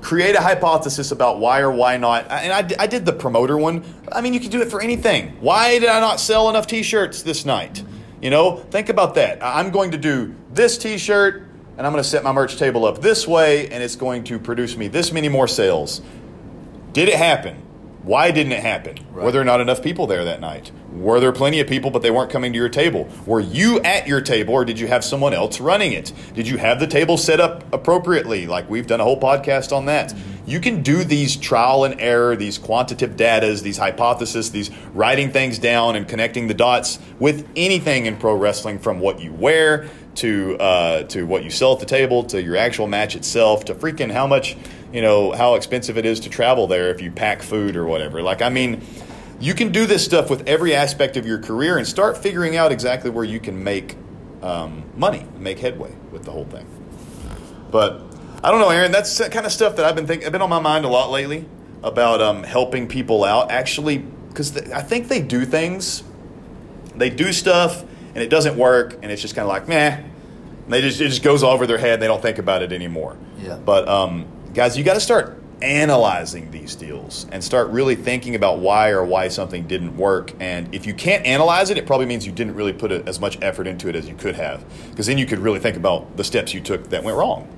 create 0.00 0.34
a 0.34 0.40
hypothesis 0.40 1.12
about 1.12 1.38
why 1.38 1.60
or 1.60 1.70
why 1.70 1.96
not. 1.96 2.30
And 2.30 2.52
I, 2.52 2.82
I 2.82 2.86
did 2.86 3.04
the 3.04 3.12
promoter 3.12 3.58
one. 3.58 3.84
I 4.10 4.20
mean, 4.20 4.34
you 4.34 4.40
can 4.40 4.50
do 4.50 4.62
it 4.62 4.70
for 4.70 4.80
anything. 4.80 5.36
Why 5.40 5.78
did 5.78 5.88
I 5.88 6.00
not 6.00 6.20
sell 6.20 6.48
enough 6.48 6.66
t 6.66 6.82
shirts 6.82 7.22
this 7.22 7.44
night? 7.44 7.82
You 8.20 8.30
know, 8.30 8.56
think 8.56 8.88
about 8.88 9.16
that. 9.16 9.38
I'm 9.42 9.70
going 9.70 9.90
to 9.90 9.98
do 9.98 10.34
this 10.52 10.78
t 10.78 10.98
shirt, 10.98 11.48
and 11.82 11.86
I'm 11.88 11.92
going 11.92 12.04
to 12.04 12.08
set 12.08 12.22
my 12.22 12.30
merch 12.30 12.58
table 12.58 12.84
up 12.84 13.00
this 13.00 13.26
way, 13.26 13.68
and 13.68 13.82
it's 13.82 13.96
going 13.96 14.22
to 14.22 14.38
produce 14.38 14.76
me 14.76 14.86
this 14.86 15.10
many 15.10 15.28
more 15.28 15.48
sales. 15.48 16.00
Did 16.92 17.08
it 17.08 17.16
happen? 17.16 17.56
Why 18.04 18.30
didn't 18.30 18.52
it 18.52 18.60
happen? 18.60 18.98
Right. 19.10 19.24
Were 19.24 19.32
there 19.32 19.42
not 19.42 19.60
enough 19.60 19.82
people 19.82 20.06
there 20.06 20.24
that 20.24 20.40
night? 20.40 20.70
Were 20.92 21.18
there 21.18 21.32
plenty 21.32 21.58
of 21.58 21.66
people, 21.66 21.90
but 21.90 22.02
they 22.02 22.12
weren't 22.12 22.30
coming 22.30 22.52
to 22.52 22.56
your 22.56 22.68
table? 22.68 23.08
Were 23.26 23.40
you 23.40 23.80
at 23.80 24.06
your 24.06 24.20
table, 24.20 24.54
or 24.54 24.64
did 24.64 24.78
you 24.78 24.86
have 24.86 25.02
someone 25.02 25.34
else 25.34 25.58
running 25.58 25.90
it? 25.92 26.12
Did 26.34 26.46
you 26.46 26.56
have 26.58 26.78
the 26.78 26.86
table 26.86 27.16
set 27.16 27.40
up 27.40 27.64
appropriately? 27.74 28.46
Like 28.46 28.70
we've 28.70 28.86
done 28.86 29.00
a 29.00 29.04
whole 29.04 29.18
podcast 29.18 29.76
on 29.76 29.86
that. 29.86 30.10
Mm-hmm. 30.10 30.50
You 30.50 30.60
can 30.60 30.82
do 30.82 31.02
these 31.02 31.36
trial 31.36 31.84
and 31.84 32.00
error, 32.00 32.36
these 32.36 32.58
quantitative 32.58 33.16
datas, 33.16 33.62
these 33.62 33.78
hypotheses, 33.78 34.50
these 34.52 34.70
writing 34.92 35.30
things 35.30 35.58
down 35.58 35.96
and 35.96 36.06
connecting 36.06 36.46
the 36.46 36.54
dots 36.54 36.98
with 37.18 37.48
anything 37.56 38.06
in 38.06 38.16
pro 38.16 38.36
wrestling, 38.36 38.78
from 38.78 39.00
what 39.00 39.20
you 39.20 39.32
wear 39.32 39.88
to 40.16 40.56
uh, 40.58 41.02
to 41.04 41.24
what 41.24 41.44
you 41.44 41.50
sell 41.50 41.72
at 41.72 41.80
the 41.80 41.86
table 41.86 42.24
to 42.24 42.42
your 42.42 42.56
actual 42.56 42.86
match 42.86 43.16
itself 43.16 43.64
to 43.66 43.74
freaking 43.74 44.10
how 44.10 44.26
much 44.26 44.56
you 44.92 45.00
know 45.00 45.32
how 45.32 45.54
expensive 45.54 45.96
it 45.96 46.04
is 46.04 46.20
to 46.20 46.30
travel 46.30 46.66
there 46.66 46.90
if 46.90 47.00
you 47.00 47.10
pack 47.10 47.42
food 47.42 47.76
or 47.76 47.86
whatever. 47.86 48.22
Like 48.22 48.42
I 48.42 48.48
mean, 48.48 48.82
you 49.40 49.54
can 49.54 49.72
do 49.72 49.86
this 49.86 50.04
stuff 50.04 50.30
with 50.30 50.48
every 50.48 50.74
aspect 50.74 51.16
of 51.16 51.26
your 51.26 51.38
career 51.38 51.78
and 51.78 51.86
start 51.86 52.18
figuring 52.18 52.56
out 52.56 52.72
exactly 52.72 53.10
where 53.10 53.24
you 53.24 53.40
can 53.40 53.64
make 53.64 53.96
um, 54.42 54.84
money, 54.96 55.26
make 55.38 55.58
headway 55.58 55.94
with 56.10 56.24
the 56.24 56.30
whole 56.30 56.44
thing. 56.44 56.66
But 57.70 58.02
I 58.44 58.50
don't 58.50 58.60
know, 58.60 58.70
Aaron. 58.70 58.92
That's 58.92 59.26
kind 59.28 59.46
of 59.46 59.52
stuff 59.52 59.76
that 59.76 59.86
I've 59.86 59.94
been 59.94 60.06
thinking. 60.06 60.26
I've 60.26 60.32
been 60.32 60.42
on 60.42 60.50
my 60.50 60.60
mind 60.60 60.84
a 60.84 60.88
lot 60.88 61.10
lately 61.10 61.46
about 61.82 62.20
um, 62.20 62.42
helping 62.42 62.86
people 62.86 63.24
out. 63.24 63.50
Actually, 63.50 63.98
because 63.98 64.56
I 64.70 64.82
think 64.82 65.08
they 65.08 65.22
do 65.22 65.44
things, 65.46 66.02
they 66.94 67.08
do 67.08 67.32
stuff 67.32 67.84
and 68.14 68.22
it 68.22 68.30
doesn't 68.30 68.56
work, 68.56 68.98
and 69.02 69.10
it's 69.10 69.22
just 69.22 69.34
kind 69.34 69.44
of 69.44 69.48
like 69.48 69.68
meh. 69.68 70.00
And 70.64 70.72
they 70.72 70.80
just 70.80 71.00
it 71.00 71.08
just 71.08 71.22
goes 71.22 71.42
all 71.42 71.52
over 71.52 71.66
their 71.66 71.78
head. 71.78 71.94
And 71.94 72.02
they 72.02 72.06
don't 72.06 72.22
think 72.22 72.38
about 72.38 72.62
it 72.62 72.72
anymore. 72.72 73.16
Yeah. 73.40 73.56
But 73.56 73.88
um, 73.88 74.26
guys, 74.54 74.76
you 74.78 74.84
got 74.84 74.94
to 74.94 75.00
start 75.00 75.42
analyzing 75.60 76.50
these 76.50 76.74
deals 76.74 77.26
and 77.30 77.42
start 77.42 77.68
really 77.70 77.94
thinking 77.94 78.34
about 78.34 78.58
why 78.58 78.90
or 78.90 79.04
why 79.04 79.28
something 79.28 79.64
didn't 79.68 79.96
work. 79.96 80.32
And 80.40 80.74
if 80.74 80.86
you 80.86 80.94
can't 80.94 81.24
analyze 81.24 81.70
it, 81.70 81.78
it 81.78 81.86
probably 81.86 82.06
means 82.06 82.26
you 82.26 82.32
didn't 82.32 82.56
really 82.56 82.72
put 82.72 82.90
a, 82.90 83.04
as 83.06 83.20
much 83.20 83.40
effort 83.42 83.68
into 83.68 83.88
it 83.88 83.94
as 83.94 84.08
you 84.08 84.16
could 84.16 84.34
have, 84.34 84.64
because 84.90 85.06
then 85.06 85.18
you 85.18 85.26
could 85.26 85.38
really 85.38 85.60
think 85.60 85.76
about 85.76 86.16
the 86.16 86.24
steps 86.24 86.52
you 86.52 86.60
took 86.60 86.90
that 86.90 87.04
went 87.04 87.16
wrong. 87.16 87.48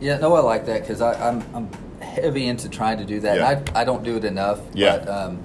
Yeah, 0.00 0.18
no, 0.18 0.34
I 0.34 0.40
like 0.40 0.66
that 0.66 0.82
because 0.82 1.00
I'm 1.00 1.42
I'm 1.54 1.70
heavy 2.00 2.48
into 2.48 2.68
trying 2.68 2.98
to 2.98 3.04
do 3.04 3.20
that. 3.20 3.36
Yeah. 3.36 3.62
I 3.74 3.80
I 3.80 3.84
don't 3.84 4.02
do 4.02 4.16
it 4.16 4.24
enough. 4.24 4.60
Yeah. 4.74 4.98
But, 4.98 5.08
um, 5.08 5.42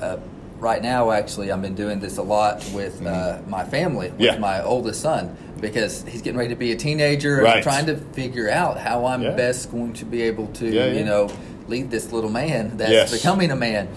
uh, 0.00 0.16
right 0.60 0.82
now, 0.82 1.10
actually, 1.10 1.50
I've 1.50 1.62
been 1.62 1.74
doing 1.74 2.00
this 2.00 2.18
a 2.18 2.22
lot 2.22 2.64
with 2.72 3.00
uh, 3.00 3.38
mm-hmm. 3.38 3.50
my 3.50 3.64
family, 3.64 4.10
with 4.10 4.20
yeah. 4.20 4.38
my 4.38 4.62
oldest 4.62 5.00
son, 5.00 5.36
because 5.60 6.02
he's 6.04 6.22
getting 6.22 6.38
ready 6.38 6.50
to 6.50 6.58
be 6.58 6.72
a 6.72 6.76
teenager 6.76 7.36
and 7.36 7.44
right. 7.44 7.56
I'm 7.56 7.62
trying 7.62 7.86
to 7.86 7.96
figure 7.96 8.50
out 8.50 8.78
how 8.78 9.06
I'm 9.06 9.22
yeah. 9.22 9.30
best 9.30 9.70
going 9.70 9.94
to 9.94 10.04
be 10.04 10.22
able 10.22 10.46
to, 10.48 10.68
yeah, 10.68 10.86
you 10.86 11.04
know, 11.04 11.30
lead 11.66 11.90
this 11.90 12.12
little 12.12 12.30
man 12.30 12.76
that's 12.76 12.90
yes. 12.90 13.12
becoming 13.12 13.50
a 13.50 13.56
man. 13.56 13.88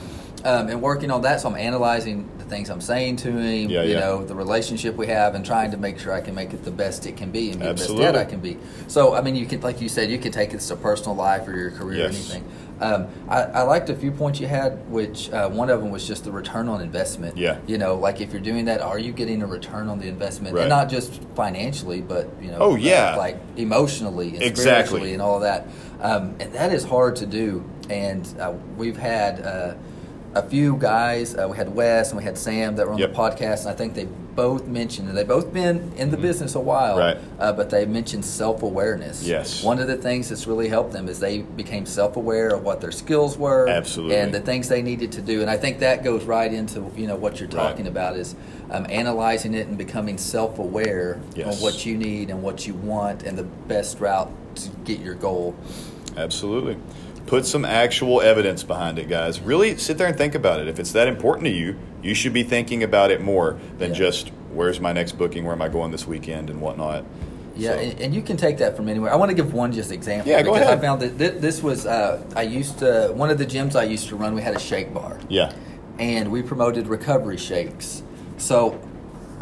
Um, 0.45 0.67
and 0.67 0.81
working 0.81 1.09
on 1.09 1.21
that, 1.21 1.39
so 1.39 1.49
I'm 1.49 1.55
analyzing 1.55 2.29
things 2.53 2.69
I'm 2.69 2.81
saying 2.81 3.15
to 3.17 3.31
him, 3.31 3.69
yeah, 3.69 3.83
you 3.83 3.93
yeah. 3.93 3.99
know, 3.99 4.23
the 4.23 4.35
relationship 4.35 4.95
we 4.95 5.07
have, 5.07 5.33
and 5.33 5.43
trying 5.43 5.71
to 5.71 5.77
make 5.77 5.97
sure 5.97 6.13
I 6.13 6.21
can 6.21 6.35
make 6.35 6.53
it 6.53 6.63
the 6.63 6.71
best 6.71 7.05
it 7.07 7.17
can 7.17 7.31
be 7.31 7.49
and 7.49 7.59
be 7.59 7.65
Absolutely. 7.65 8.05
the 8.05 8.11
best 8.11 8.13
dad 8.13 8.27
I 8.27 8.29
can 8.29 8.39
be. 8.39 8.57
So, 8.87 9.15
I 9.15 9.21
mean, 9.21 9.35
you 9.35 9.45
can, 9.47 9.61
like 9.61 9.81
you 9.81 9.89
said, 9.89 10.11
you 10.11 10.19
can 10.19 10.31
take 10.31 10.51
this 10.51 10.67
to 10.67 10.75
personal 10.75 11.15
life 11.15 11.47
or 11.47 11.57
your 11.57 11.71
career 11.71 11.99
yes. 11.99 12.13
or 12.13 12.15
anything. 12.15 12.51
Um, 12.79 13.07
I, 13.29 13.43
I, 13.43 13.61
liked 13.61 13.89
a 13.89 13.95
few 13.95 14.11
points 14.11 14.39
you 14.39 14.47
had, 14.47 14.89
which 14.89 15.31
uh, 15.31 15.49
one 15.49 15.69
of 15.69 15.79
them 15.81 15.89
was 15.89 16.05
just 16.05 16.25
the 16.25 16.31
return 16.31 16.67
on 16.67 16.81
investment. 16.81 17.37
Yeah. 17.37 17.59
You 17.65 17.77
know, 17.77 17.95
like 17.95 18.19
if 18.19 18.33
you're 18.33 18.41
doing 18.41 18.65
that, 18.65 18.81
are 18.81 18.99
you 18.99 19.13
getting 19.13 19.41
a 19.41 19.47
return 19.47 19.87
on 19.87 19.99
the 19.99 20.07
investment, 20.07 20.55
right. 20.55 20.63
and 20.63 20.69
not 20.69 20.89
just 20.89 21.21
financially, 21.35 22.01
but 22.01 22.29
you 22.41 22.51
know, 22.51 22.57
oh 22.59 22.75
yeah, 22.75 23.13
uh, 23.13 23.17
like 23.17 23.37
emotionally 23.55 24.29
and 24.33 24.43
exactly. 24.43 24.63
spiritually 24.65 25.13
and 25.13 25.21
all 25.21 25.39
that. 25.39 25.67
Um, 26.01 26.35
and 26.39 26.51
that 26.53 26.73
is 26.73 26.83
hard 26.83 27.15
to 27.17 27.25
do. 27.25 27.63
And 27.89 28.27
uh, 28.39 28.53
we've 28.75 28.97
had 28.97 29.41
uh, 29.41 29.75
a 30.35 30.41
few 30.41 30.77
guys. 30.77 31.35
Uh, 31.35 31.47
we 31.49 31.57
had 31.57 31.73
Wes 31.73 32.09
and 32.09 32.17
we 32.17 32.23
had 32.23 32.37
Sam 32.37 32.75
that 32.75 32.87
were 32.87 32.93
on 32.93 32.99
yep. 32.99 33.11
the 33.11 33.15
podcast, 33.15 33.61
and 33.61 33.69
I 33.69 33.73
think 33.73 33.93
they 33.93 34.05
both 34.05 34.65
mentioned, 34.65 35.09
and 35.09 35.17
they've 35.17 35.27
both 35.27 35.53
been 35.53 35.91
in 35.95 36.09
the 36.09 36.17
mm-hmm. 36.17 36.23
business 36.23 36.55
a 36.55 36.59
while, 36.59 36.97
right. 36.97 37.17
uh, 37.39 37.53
but 37.53 37.69
they 37.69 37.85
mentioned 37.85 38.25
self 38.25 38.63
awareness. 38.63 39.23
Yes. 39.23 39.63
One 39.63 39.79
of 39.79 39.87
the 39.87 39.97
things 39.97 40.29
that's 40.29 40.47
really 40.47 40.67
helped 40.67 40.91
them 40.91 41.07
is 41.07 41.19
they 41.19 41.41
became 41.41 41.85
self 41.85 42.15
aware 42.15 42.49
of 42.49 42.63
what 42.63 42.81
their 42.81 42.91
skills 42.91 43.37
were, 43.37 43.67
absolutely, 43.67 44.17
and 44.17 44.33
the 44.33 44.39
things 44.39 44.69
they 44.69 44.81
needed 44.81 45.11
to 45.13 45.21
do. 45.21 45.41
And 45.41 45.49
I 45.49 45.57
think 45.57 45.79
that 45.79 46.03
goes 46.03 46.23
right 46.23 46.51
into 46.51 46.91
you 46.95 47.07
know 47.07 47.15
what 47.15 47.39
you're 47.39 47.49
talking 47.49 47.85
right. 47.85 47.91
about 47.91 48.17
is 48.17 48.35
um, 48.71 48.87
analyzing 48.89 49.53
it 49.53 49.67
and 49.67 49.77
becoming 49.77 50.17
self 50.17 50.59
aware 50.59 51.21
yes. 51.35 51.55
on 51.55 51.61
what 51.61 51.85
you 51.85 51.95
need 51.97 52.29
and 52.29 52.41
what 52.41 52.65
you 52.65 52.73
want 52.73 53.23
and 53.23 53.37
the 53.37 53.43
best 53.43 53.99
route 53.99 54.31
to 54.55 54.69
get 54.83 54.99
your 54.99 55.15
goal. 55.15 55.55
Absolutely. 56.17 56.77
Put 57.25 57.45
some 57.45 57.63
actual 57.65 58.21
evidence 58.21 58.63
behind 58.63 58.99
it, 58.99 59.07
guys. 59.09 59.39
Really 59.39 59.77
sit 59.77 59.97
there 59.97 60.07
and 60.07 60.17
think 60.17 60.35
about 60.35 60.59
it. 60.59 60.67
If 60.67 60.77
it's 60.79 60.91
that 60.91 61.07
important 61.07 61.45
to 61.45 61.51
you, 61.51 61.77
you 62.01 62.13
should 62.13 62.33
be 62.33 62.43
thinking 62.43 62.83
about 62.83 63.11
it 63.11 63.21
more 63.21 63.57
than 63.79 63.89
Yeah. 63.91 63.95
just 63.97 64.31
where's 64.53 64.79
my 64.79 64.91
next 64.93 65.13
booking, 65.13 65.43
where 65.45 65.53
am 65.53 65.61
I 65.61 65.67
going 65.69 65.91
this 65.91 66.05
weekend, 66.05 66.49
and 66.49 66.61
whatnot. 66.61 67.05
Yeah, 67.55 67.71
So- 67.73 67.79
and, 67.79 68.01
and 68.01 68.15
you 68.15 68.21
can 68.21 68.35
take 68.37 68.57
that 68.57 68.75
from 68.75 68.89
anywhere. 68.89 69.11
I 69.11 69.15
want 69.15 69.29
to 69.29 69.35
give 69.35 69.53
one 69.53 69.71
just 69.71 69.91
example. 69.91 70.29
Yeah, 70.29 70.41
go 70.41 70.51
because 70.53 70.67
ahead. 70.67 70.77
I 70.77 70.81
found 70.81 71.01
that 71.01 71.11
thi- 71.17 71.39
this 71.39 71.63
was 71.63 71.85
uh, 71.85 72.21
I 72.35 72.41
used 72.43 72.79
to 72.79 73.11
one 73.15 73.29
of 73.29 73.37
the 73.37 73.45
gyms 73.45 73.75
I 73.75 73.83
used 73.83 74.09
to 74.09 74.15
run. 74.15 74.35
We 74.35 74.41
had 74.41 74.55
a 74.55 74.59
shake 74.59 74.93
bar, 74.93 75.17
yeah, 75.29 75.53
and 75.99 76.29
we 76.31 76.41
promoted 76.41 76.87
recovery 76.87 77.37
shakes. 77.37 78.03
So 78.37 78.79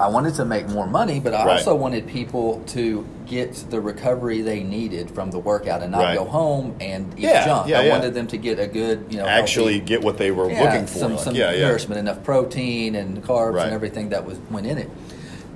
I 0.02 0.08
wanted 0.08 0.34
to 0.36 0.46
make 0.46 0.68
more 0.68 0.88
money, 0.88 1.20
but 1.20 1.34
I 1.36 1.46
Right. 1.46 1.58
also 1.60 1.76
wanted 1.76 2.08
people 2.08 2.62
to 2.68 3.06
get 3.28 3.54
the 3.70 3.80
recovery 3.80 4.42
they 4.42 4.64
needed 4.64 5.12
from 5.12 5.30
the 5.32 5.38
workout 5.40 5.84
and 5.84 5.92
not 5.92 6.02
Right. 6.02 6.18
go 6.18 6.26
home 6.26 6.74
and 6.82 7.14
eat 7.18 7.24
Yeah, 7.26 7.46
junk. 7.46 7.68
yeah, 7.70 7.80
I 7.80 7.84
yeah. 7.84 7.92
wanted 7.92 8.14
them 8.16 8.26
to 8.28 8.38
get 8.38 8.60
a 8.60 8.66
good, 8.68 9.06
you 9.10 9.18
know, 9.20 9.26
actually 9.26 9.74
healthy- 9.74 9.86
get 9.86 10.04
what 10.04 10.18
they 10.18 10.32
were 10.32 10.48
looking 10.48 10.88
for. 10.88 11.00
Some, 11.00 11.12
Like, 11.14 11.20
some 11.24 11.34
nourishment, 11.36 12.00
enough 12.00 12.24
protein 12.24 12.96
and 12.96 13.24
carbs 13.24 13.54
Right. 13.56 13.66
and 13.66 13.74
everything 13.74 14.10
that 14.10 14.26
was 14.26 14.38
went 14.50 14.66
in 14.66 14.78
it. 14.80 14.90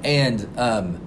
And 0.04 0.48
um, 0.58 0.98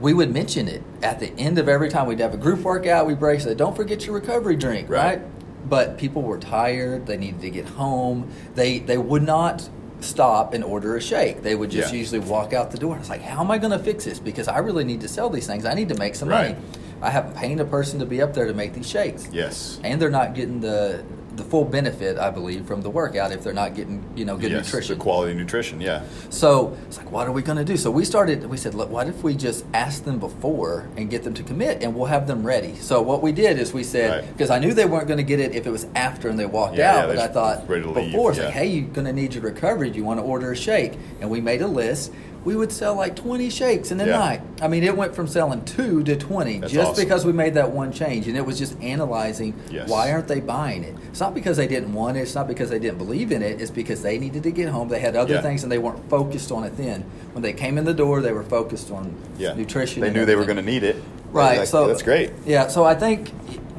we 0.00 0.12
would 0.14 0.32
mention 0.32 0.68
it 0.68 0.82
at 1.02 1.18
the 1.18 1.32
end 1.36 1.58
of 1.58 1.68
every 1.68 1.88
time 1.88 2.06
we'd 2.06 2.20
have 2.20 2.32
a 2.34 2.38
group 2.38 2.62
workout. 2.62 3.06
We 3.06 3.14
break, 3.14 3.40
say, 3.40 3.54
"Don't 3.54 3.74
forget 3.76 4.06
your 4.06 4.14
recovery 4.14 4.56
drink," 4.56 4.88
Right. 4.88 5.04
right? 5.04 5.20
But 5.68 5.96
people 5.98 6.22
were 6.22 6.38
tired. 6.38 7.06
They 7.06 7.16
needed 7.16 7.40
to 7.40 7.50
get 7.50 7.66
home. 7.70 8.28
They 8.54 8.78
they 8.78 8.98
would 8.98 9.22
not 9.24 9.68
stop 10.04 10.54
and 10.54 10.62
order 10.62 10.96
a 10.96 11.00
shake. 11.00 11.42
They 11.42 11.54
would 11.54 11.70
just 11.70 11.92
Yeah. 11.92 11.98
usually 11.98 12.20
walk 12.20 12.52
out 12.52 12.70
the 12.70 12.78
door. 12.78 12.94
I 12.96 12.98
was 12.98 13.08
like, 13.10 13.22
"How 13.22 13.40
am 13.42 13.50
I 13.50 13.58
going 13.58 13.72
to 13.72 13.78
fix 13.78 14.04
this? 14.04 14.18
Because 14.18 14.46
I 14.48 14.58
really 14.58 14.84
need 14.84 15.00
to 15.00 15.08
sell 15.08 15.30
these 15.30 15.46
things. 15.46 15.64
I 15.64 15.74
need 15.74 15.88
to 15.88 15.96
make 15.98 16.14
some 16.14 16.28
Right. 16.28 16.50
money. 16.56 16.56
I 17.02 17.10
haven't 17.10 17.34
paid 17.36 17.58
a 17.60 17.64
person 17.64 17.98
to 18.00 18.06
be 18.06 18.22
up 18.22 18.32
there 18.34 18.46
to 18.46 18.54
make 18.54 18.72
these 18.74 18.88
shakes." 18.88 19.28
Yes. 19.32 19.78
and 19.82 20.00
they're 20.00 20.10
not 20.10 20.34
getting 20.34 20.60
the 20.60 21.00
the 21.36 21.44
full 21.44 21.64
benefit, 21.64 22.18
I 22.18 22.30
believe, 22.30 22.66
from 22.66 22.82
the 22.82 22.90
workout 22.90 23.32
if 23.32 23.42
they're 23.42 23.52
not 23.52 23.74
getting 23.74 24.04
you 24.16 24.24
know 24.24 24.36
good 24.36 24.50
yes, 24.52 24.66
nutrition. 24.66 24.96
The 24.98 25.02
quality 25.02 25.34
nutrition, 25.34 25.80
yeah. 25.80 26.02
So 26.30 26.76
it's 26.86 26.98
like, 26.98 27.10
what 27.10 27.26
are 27.26 27.32
we 27.32 27.42
going 27.42 27.58
to 27.58 27.64
do? 27.64 27.76
So 27.76 27.90
we 27.90 28.04
started. 28.04 28.44
We 28.46 28.56
said, 28.56 28.74
look, 28.74 28.90
what 28.90 29.08
if 29.08 29.22
we 29.22 29.34
just 29.34 29.64
ask 29.74 30.04
them 30.04 30.18
before 30.18 30.88
and 30.96 31.10
get 31.10 31.22
them 31.24 31.34
to 31.34 31.42
commit, 31.42 31.82
and 31.82 31.94
we'll 31.94 32.06
have 32.06 32.26
them 32.26 32.44
ready. 32.46 32.74
So 32.76 33.02
what 33.02 33.22
we 33.22 33.32
did 33.32 33.58
is 33.58 33.72
we 33.72 33.84
said 33.84 34.10
Right. 34.22 34.32
because 34.32 34.50
I 34.50 34.58
knew 34.58 34.74
they 34.74 34.84
weren't 34.86 35.08
going 35.08 35.18
to 35.18 35.24
get 35.24 35.40
it 35.40 35.54
if 35.54 35.66
it 35.66 35.70
was 35.70 35.86
after 35.94 36.28
and 36.28 36.38
they 36.38 36.46
walked 36.46 36.76
Yeah, 36.76 36.94
yeah, 36.94 37.00
out, 37.02 37.08
but 37.08 37.18
I 37.18 37.26
thought 37.28 37.66
to 37.66 37.72
leave, 37.72 37.94
before 38.12 38.30
it's 38.30 38.38
yeah. 38.38 38.46
like, 38.46 38.54
hey, 38.54 38.66
you're 38.66 38.88
going 38.88 39.06
to 39.06 39.12
need 39.12 39.34
your 39.34 39.42
recovery. 39.42 39.90
Do 39.90 39.98
you 39.98 40.04
want 40.04 40.20
to 40.20 40.24
order 40.24 40.52
a 40.52 40.56
shake? 40.56 40.94
And 41.20 41.30
we 41.30 41.40
made 41.40 41.62
a 41.62 41.66
list. 41.66 42.12
We 42.44 42.54
would 42.54 42.70
sell 42.70 42.94
like 42.94 43.16
20 43.16 43.48
shakes 43.50 43.90
in 43.90 44.00
a 44.00 44.06
Yeah. 44.06 44.18
night. 44.18 44.40
I 44.60 44.68
mean, 44.68 44.84
it 44.84 44.96
went 44.96 45.14
from 45.14 45.26
selling 45.26 45.64
two 45.64 46.02
to 46.04 46.14
20 46.16 46.58
That's 46.60 46.72
just 46.72 46.90
awesome. 46.92 47.04
because 47.04 47.24
we 47.24 47.32
made 47.32 47.54
that 47.54 47.70
one 47.72 47.90
change. 47.92 48.28
And 48.28 48.36
it 48.36 48.44
was 48.44 48.58
just 48.58 48.80
analyzing 48.82 49.54
Yes. 49.70 49.88
why 49.88 50.12
aren't 50.12 50.28
they 50.28 50.40
buying 50.40 50.84
it? 50.84 50.94
It's 51.10 51.20
not 51.20 51.34
because 51.34 51.56
they 51.56 51.66
didn't 51.66 51.92
want 51.94 52.16
it. 52.16 52.20
It's 52.20 52.34
not 52.34 52.46
because 52.46 52.68
they 52.70 52.78
didn't 52.78 52.98
believe 52.98 53.32
in 53.32 53.42
it. 53.42 53.60
It's 53.60 53.70
because 53.70 54.02
they 54.02 54.18
needed 54.18 54.42
to 54.42 54.50
get 54.50 54.68
home. 54.68 54.88
They 54.88 55.00
had 55.00 55.16
other 55.16 55.34
Yeah. 55.34 55.40
things 55.42 55.62
and 55.62 55.72
they 55.72 55.78
weren't 55.78 56.08
focused 56.10 56.52
on 56.52 56.64
it 56.64 56.76
then. 56.76 57.04
When 57.32 57.42
they 57.42 57.52
came 57.52 57.78
in 57.78 57.84
the 57.84 57.94
door, 57.94 58.20
they 58.20 58.32
were 58.32 58.42
focused 58.42 58.90
on 58.90 59.12
Yeah. 59.38 59.54
nutrition. 59.54 60.02
They 60.02 60.10
knew 60.10 60.24
they 60.26 60.36
were 60.36 60.44
going 60.44 60.56
to 60.56 60.62
need 60.62 60.82
it. 60.84 60.96
Right. 61.32 61.58
Like, 61.60 61.68
so 61.68 61.88
that's 61.88 62.02
great. 62.02 62.30
Yeah. 62.46 62.68
So 62.68 62.84
I 62.84 62.94
think 62.94 63.30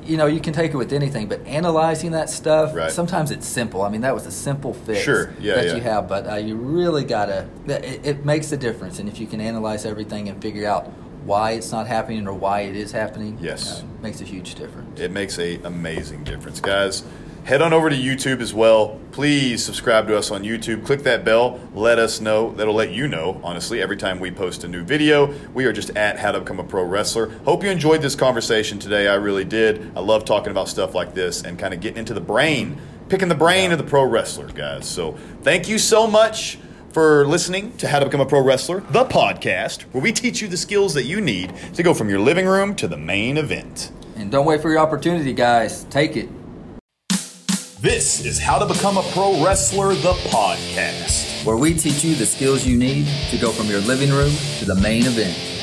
you 0.05 0.17
know 0.17 0.25
you 0.27 0.39
can 0.39 0.53
take 0.53 0.73
it 0.73 0.77
with 0.77 0.93
anything, 0.93 1.27
but 1.27 1.45
analyzing 1.45 2.11
that 2.11 2.29
stuff 2.29 2.75
Right. 2.75 2.91
sometimes 2.91 3.31
it's 3.31 3.47
simple. 3.47 3.81
I 3.81 3.89
mean, 3.89 4.01
that 4.01 4.13
was 4.13 4.25
a 4.25 4.31
simple 4.31 4.73
fix 4.73 5.01
Sure. 5.01 5.33
Yeah, 5.39 5.55
that 5.55 5.65
yeah. 5.67 5.75
you 5.75 5.81
have, 5.81 6.07
but 6.07 6.27
uh, 6.27 6.35
you 6.35 6.55
really 6.55 7.03
gotta. 7.03 7.47
It, 7.67 8.05
it 8.05 8.25
makes 8.25 8.51
a 8.51 8.57
difference, 8.57 8.99
and 8.99 9.09
if 9.09 9.19
you 9.19 9.27
can 9.27 9.41
analyze 9.41 9.85
everything 9.85 10.29
and 10.29 10.41
figure 10.41 10.67
out 10.67 10.87
why 11.25 11.51
it's 11.51 11.71
not 11.71 11.87
happening 11.87 12.27
or 12.27 12.33
why 12.33 12.61
it 12.61 12.75
is 12.75 12.91
happening, 12.91 13.37
Yes. 13.41 13.81
uh, 13.81 13.85
makes 14.01 14.21
a 14.21 14.25
huge 14.25 14.53
difference. 14.55 14.99
It 14.99 15.11
makes 15.11 15.39
a 15.39 15.59
amazing 15.63 16.23
difference, 16.23 16.59
guys. 16.59 17.03
Head 17.45 17.61
on 17.61 17.73
over 17.73 17.91
to 17.91 17.95
YouTube 17.95 18.41
as 18.41 18.55
well. 18.55 18.99
Please 19.11 19.63
subscribe 19.63 20.07
to 20.07 20.17
us 20.17 20.31
on 20.31 20.41
YouTube. 20.41 20.83
Click 20.83 21.03
that 21.03 21.23
bell. 21.23 21.59
Let 21.75 21.99
us 21.99 22.19
know. 22.19 22.51
That'll 22.53 22.73
let 22.73 22.89
you 22.89 23.07
know, 23.07 23.39
honestly, 23.43 23.83
every 23.83 23.97
time 23.97 24.19
we 24.19 24.31
post 24.31 24.63
a 24.63 24.67
new 24.67 24.83
video. 24.83 25.31
We 25.53 25.65
are 25.65 25.71
just 25.71 25.91
at 25.91 26.17
How 26.17 26.31
to 26.31 26.39
Become 26.39 26.59
a 26.59 26.63
Pro 26.63 26.83
Wrestler. 26.83 27.29
Hope 27.43 27.63
you 27.63 27.69
enjoyed 27.69 28.01
this 28.01 28.15
conversation 28.15 28.79
today. 28.79 29.07
I 29.07 29.13
really 29.13 29.45
did. 29.45 29.95
I 29.95 29.99
love 29.99 30.25
talking 30.25 30.49
about 30.49 30.69
stuff 30.69 30.95
like 30.95 31.13
this 31.13 31.43
and 31.43 31.59
kind 31.59 31.71
of 31.71 31.81
getting 31.81 31.99
into 31.99 32.15
the 32.15 32.19
brain, 32.19 32.81
picking 33.09 33.27
the 33.27 33.35
brain 33.35 33.71
of 33.71 33.77
the 33.77 33.83
pro 33.83 34.05
wrestler, 34.05 34.47
guys. 34.47 34.89
So 34.89 35.15
thank 35.43 35.69
you 35.69 35.77
so 35.77 36.07
much 36.07 36.57
for 36.93 37.27
listening 37.27 37.77
to 37.77 37.87
How 37.87 37.99
to 37.99 38.05
Become 38.05 38.21
a 38.21 38.25
Pro 38.25 38.41
Wrestler, 38.41 38.79
the 38.89 39.05
podcast, 39.05 39.83
where 39.91 40.01
we 40.01 40.11
teach 40.11 40.41
you 40.41 40.47
the 40.47 40.57
skills 40.57 40.95
that 40.95 41.03
you 41.03 41.21
need 41.21 41.53
to 41.75 41.83
go 41.83 41.93
from 41.93 42.09
your 42.09 42.21
living 42.21 42.47
room 42.47 42.75
to 42.77 42.87
the 42.87 42.97
main 42.97 43.37
event. 43.37 43.91
And 44.15 44.31
don't 44.31 44.47
wait 44.47 44.63
for 44.63 44.71
your 44.71 44.79
opportunity, 44.79 45.31
guys. 45.31 45.83
Take 45.91 46.17
it. 46.17 46.27
This 47.85 48.25
is 48.25 48.39
How 48.39 48.57
to 48.57 48.65
Become 48.65 48.97
a 48.97 49.03
Pro 49.11 49.45
Wrestler, 49.45 49.93
the 49.93 50.13
podcast. 50.31 51.45
Where 51.45 51.55
we 51.55 51.75
teach 51.75 52.03
you 52.03 52.15
the 52.15 52.25
skills 52.25 52.65
you 52.65 52.75
need 52.75 53.05
to 53.29 53.37
go 53.37 53.51
from 53.51 53.67
your 53.67 53.79
living 53.81 54.09
room 54.09 54.31
to 54.57 54.65
the 54.65 54.73
main 54.73 55.05
event. 55.05 55.54